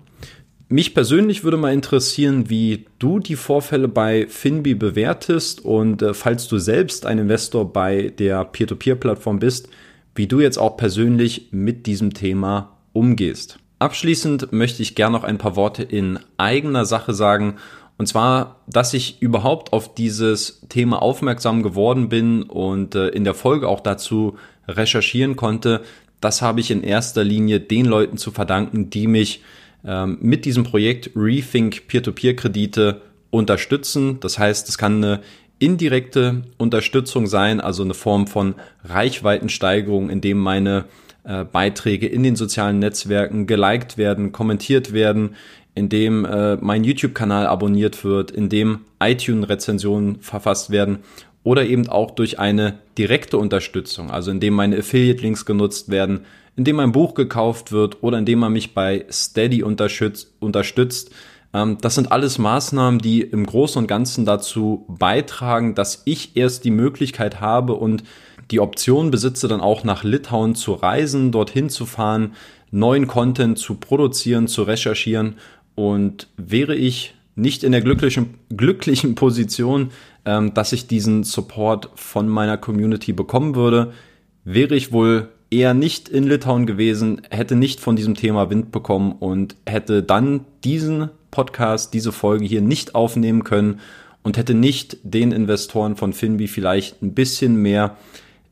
Mich 0.69 0.95
persönlich 0.95 1.45
würde 1.45 1.59
mal 1.59 1.75
interessieren, 1.75 2.49
wie 2.49 2.87
du 2.99 3.19
die 3.19 3.37
Vorfälle 3.37 3.89
bei 3.89 4.27
Finbi 4.27 4.75
bewertest 4.75 5.63
und 5.63 6.01
äh, 6.01 6.15
falls 6.15 6.49
du 6.49 6.57
selbst 6.57 7.05
ein 7.05 7.19
Investor 7.19 7.71
bei 7.71 8.13
der 8.19 8.45
Peer-to-Peer-Plattform 8.47 9.39
bist, 9.39 9.69
wie 10.15 10.27
du 10.27 10.41
jetzt 10.41 10.59
auch 10.59 10.79
persönlich 10.79 11.49
mit 11.51 11.87
diesem 11.87 12.15
Thema 12.15 12.79
umgehst. 12.95 13.59
Abschließend 13.81 14.53
möchte 14.53 14.83
ich 14.83 14.95
gerne 14.95 15.17
noch 15.17 15.25
ein 15.25 15.39
paar 15.39 15.57
Worte 15.57 15.83
in 15.83 16.19
eigener 16.37 16.87
Sache 16.87 17.13
sagen 17.13 17.57
und 17.99 18.07
zwar, 18.07 18.61
dass 18.67 18.95
ich 18.95 19.21
überhaupt 19.21 19.73
auf 19.73 19.95
dieses 19.95 20.63
Thema 20.69 21.03
aufmerksam 21.03 21.63
geworden 21.63 22.09
bin 22.09 22.43
und 22.43 22.95
äh, 22.95 23.09
in 23.09 23.25
der 23.25 23.35
Folge 23.35 23.69
auch 23.69 23.81
dazu 23.81 24.37
recherchieren 24.67 25.37
konnte. 25.37 25.83
Das 26.21 26.43
habe 26.43 26.61
ich 26.61 26.71
in 26.71 26.83
erster 26.83 27.25
Linie 27.25 27.61
den 27.61 27.87
Leuten 27.87 28.17
zu 28.17 28.31
verdanken, 28.31 28.91
die 28.91 29.07
mich 29.07 29.43
ähm, 29.85 30.19
mit 30.21 30.45
diesem 30.45 30.65
Projekt 30.65 31.11
Rethink 31.17 31.87
Peer-to-Peer-Kredite 31.89 33.03
unterstützen. 33.31 34.21
Das 34.21 34.39
heißt, 34.39 34.69
es 34.69 34.79
kann 34.79 34.97
eine 34.97 35.21
indirekte 35.59 36.43
Unterstützung 36.59 37.27
sein, 37.27 37.61
also 37.61 37.83
eine 37.83 37.95
Form 37.95 38.27
von 38.27 38.55
Reichweitensteigerung, 38.85 40.11
indem 40.11 40.39
meine 40.39 40.87
äh, 41.25 41.45
Beiträge 41.45 42.09
in 42.09 42.25
den 42.25 42.35
sozialen 42.35 42.81
Netzwerken 42.81 43.47
geliked 43.47 43.97
werden, 43.97 44.33
kommentiert 44.33 44.93
werden, 44.93 45.37
in 45.75 45.89
dem 45.89 46.25
äh, 46.25 46.57
mein 46.57 46.85
YouTube-Kanal 46.85 47.47
abonniert 47.47 48.05
wird, 48.05 48.31
in 48.31 48.49
dem 48.49 48.81
iTunes-Rezensionen 49.01 50.21
verfasst 50.21 50.71
werden 50.71 50.99
oder 51.45 51.65
eben 51.65 51.89
auch 51.89 52.11
durch 52.11 52.39
eine 52.39 52.79
direkte 52.99 53.39
Unterstützung, 53.39 54.11
also 54.11 54.31
indem 54.31 54.55
meine 54.55 54.79
Affiliate-Links 54.79 55.45
genutzt 55.45 55.91
werden, 55.91 56.21
indem 56.57 56.77
mein 56.77 56.93
Buch 56.93 57.15
gekauft 57.15 57.73
wird 57.73 58.03
oder 58.03 58.19
indem 58.19 58.41
man 58.41 58.53
mich 58.53 58.75
bei 58.75 59.07
Steady 59.11 59.63
unterstützt, 59.63 61.11
Ähm, 61.55 61.79
das 61.81 61.95
sind 61.95 62.13
alles 62.13 62.39
Maßnahmen, 62.39 63.01
die 63.01 63.23
im 63.23 63.45
Großen 63.45 63.79
und 63.79 63.87
Ganzen 63.87 64.25
dazu 64.25 64.87
beitragen, 64.89 65.75
dass 65.75 66.03
ich 66.05 66.37
erst 66.37 66.65
die 66.65 66.71
Möglichkeit 66.71 67.41
habe 67.41 67.75
und 67.75 68.05
die 68.51 68.61
Option 68.61 69.11
besitze, 69.11 69.49
dann 69.49 69.61
auch 69.61 69.85
nach 69.85 70.05
Litauen 70.05 70.55
zu 70.55 70.73
reisen, 70.73 71.33
dorthin 71.33 71.69
zu 71.69 71.87
fahren, 71.87 72.35
neuen 72.71 73.07
Content 73.07 73.59
zu 73.59 73.75
produzieren, 73.75 74.49
zu 74.49 74.63
recherchieren. 74.63 75.37
Und 75.75 76.29
wäre 76.37 76.75
ich 76.75 77.15
nicht 77.35 77.65
in 77.65 77.73
der 77.73 77.81
glücklichen, 77.81 78.35
glücklichen 78.55 79.15
Position, 79.15 79.91
ähm, 80.25 80.55
dass 80.55 80.73
ich 80.73 80.87
diesen 80.87 81.25
Support 81.25 81.91
von 81.95 82.29
meiner 82.29 82.59
Community 82.59 83.13
bekommen 83.13 83.55
würde, 83.55 83.93
wäre 84.45 84.75
ich 84.75 84.93
wohl 84.93 85.29
eher 85.51 85.75
nicht 85.75 86.09
in 86.09 86.25
Litauen 86.25 86.67
gewesen, 86.67 87.23
hätte 87.31 87.57
nicht 87.57 87.81
von 87.81 87.97
diesem 87.97 88.15
Thema 88.15 88.51
Wind 88.51 88.73
bekommen 88.73 89.13
und 89.13 89.57
hätte 89.67 90.03
dann 90.03 90.47
diesen 90.65 91.11
Podcast, 91.31 91.95
diese 91.95 92.13
Folge 92.13 92.45
hier 92.45 92.63
nicht 92.63 92.95
aufnehmen 92.95 93.45
können 93.45 93.81
und 94.23 94.37
hätte 94.37 94.55
nicht 94.55 94.99
den 95.03 95.33
Investoren 95.33 95.97
von 95.97 96.13
Finbi 96.13 96.49
vielleicht 96.49 97.03
ein 97.03 97.15
bisschen 97.15 97.57
mehr 97.57 97.97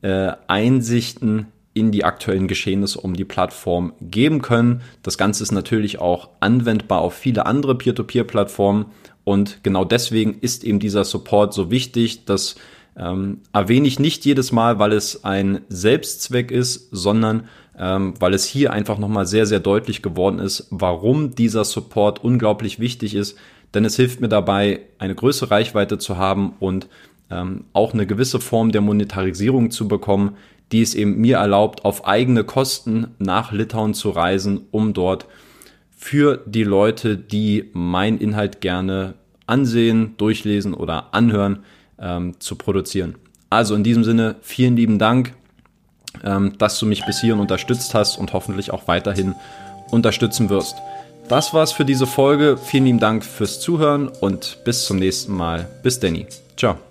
äh, 0.01 0.33
Einsichten 0.47 1.47
in 1.73 1.91
die 1.91 2.03
aktuellen 2.03 2.47
Geschehnisse 2.47 2.99
um 2.99 3.13
die 3.13 3.25
Plattform 3.25 3.93
geben 4.01 4.41
können. 4.41 4.81
Das 5.03 5.17
Ganze 5.17 5.43
ist 5.43 5.51
natürlich 5.51 5.99
auch 5.99 6.29
anwendbar 6.39 7.01
auf 7.01 7.13
viele 7.13 7.45
andere 7.45 7.75
Peer-to-Peer-Plattformen 7.75 8.87
und 9.23 9.63
genau 9.63 9.85
deswegen 9.85 10.37
ist 10.39 10.63
eben 10.63 10.79
dieser 10.79 11.05
Support 11.05 11.53
so 11.53 11.71
wichtig. 11.71 12.25
Das 12.25 12.55
ähm, 12.97 13.39
erwähne 13.53 13.87
ich 13.87 13.99
nicht 13.99 14.25
jedes 14.25 14.51
Mal, 14.51 14.79
weil 14.79 14.91
es 14.91 15.23
ein 15.23 15.61
Selbstzweck 15.69 16.51
ist, 16.51 16.89
sondern 16.91 17.47
ähm, 17.77 18.13
weil 18.19 18.33
es 18.33 18.45
hier 18.45 18.73
einfach 18.73 18.97
nochmal 18.97 19.25
sehr, 19.25 19.45
sehr 19.45 19.59
deutlich 19.59 20.01
geworden 20.01 20.39
ist, 20.39 20.67
warum 20.71 21.35
dieser 21.35 21.63
Support 21.63 22.23
unglaublich 22.23 22.79
wichtig 22.79 23.15
ist. 23.15 23.37
Denn 23.73 23.85
es 23.85 23.95
hilft 23.95 24.19
mir 24.19 24.27
dabei, 24.27 24.81
eine 24.99 25.15
größere 25.15 25.51
Reichweite 25.51 25.97
zu 25.97 26.17
haben 26.17 26.53
und 26.59 26.89
ähm, 27.29 27.65
auch 27.71 27.93
eine 27.93 28.05
gewisse 28.05 28.41
Form 28.41 28.73
der 28.73 28.81
Monetarisierung 28.81 29.71
zu 29.71 29.87
bekommen, 29.87 30.35
die 30.71 30.81
es 30.81 30.95
eben 30.95 31.17
mir 31.17 31.37
erlaubt, 31.37 31.85
auf 31.85 32.07
eigene 32.07 32.43
Kosten 32.43 33.07
nach 33.19 33.51
Litauen 33.51 33.93
zu 33.93 34.09
reisen, 34.09 34.61
um 34.71 34.93
dort 34.93 35.25
für 35.95 36.41
die 36.45 36.63
Leute, 36.63 37.17
die 37.17 37.69
mein 37.73 38.17
Inhalt 38.17 38.61
gerne 38.61 39.13
ansehen, 39.45 40.15
durchlesen 40.17 40.73
oder 40.73 41.13
anhören, 41.13 41.59
ähm, 41.99 42.39
zu 42.39 42.55
produzieren. 42.55 43.15
Also 43.49 43.75
in 43.75 43.83
diesem 43.83 44.03
Sinne, 44.03 44.35
vielen 44.41 44.75
lieben 44.75 44.97
Dank, 44.97 45.33
ähm, 46.23 46.57
dass 46.57 46.79
du 46.79 46.85
mich 46.85 47.05
bis 47.05 47.21
hierhin 47.21 47.39
unterstützt 47.39 47.93
hast 47.93 48.17
und 48.17 48.33
hoffentlich 48.33 48.71
auch 48.71 48.87
weiterhin 48.87 49.35
unterstützen 49.91 50.49
wirst. 50.49 50.75
Das 51.27 51.53
war's 51.53 51.71
für 51.71 51.85
diese 51.85 52.07
Folge. 52.07 52.57
Vielen 52.57 52.85
lieben 52.85 52.99
Dank 52.99 53.23
fürs 53.23 53.59
Zuhören 53.59 54.07
und 54.07 54.57
bis 54.65 54.85
zum 54.85 54.97
nächsten 54.97 55.33
Mal. 55.33 55.67
Bis 55.83 55.99
Danny. 55.99 56.25
Ciao. 56.57 56.90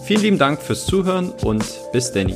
Vielen 0.04 0.22
lieben 0.22 0.40
Dank 0.40 0.60
fürs 0.62 0.88
Zuhören 0.88 1.32
und 1.44 1.64
bis 1.94 2.12
Danny. 2.12 2.36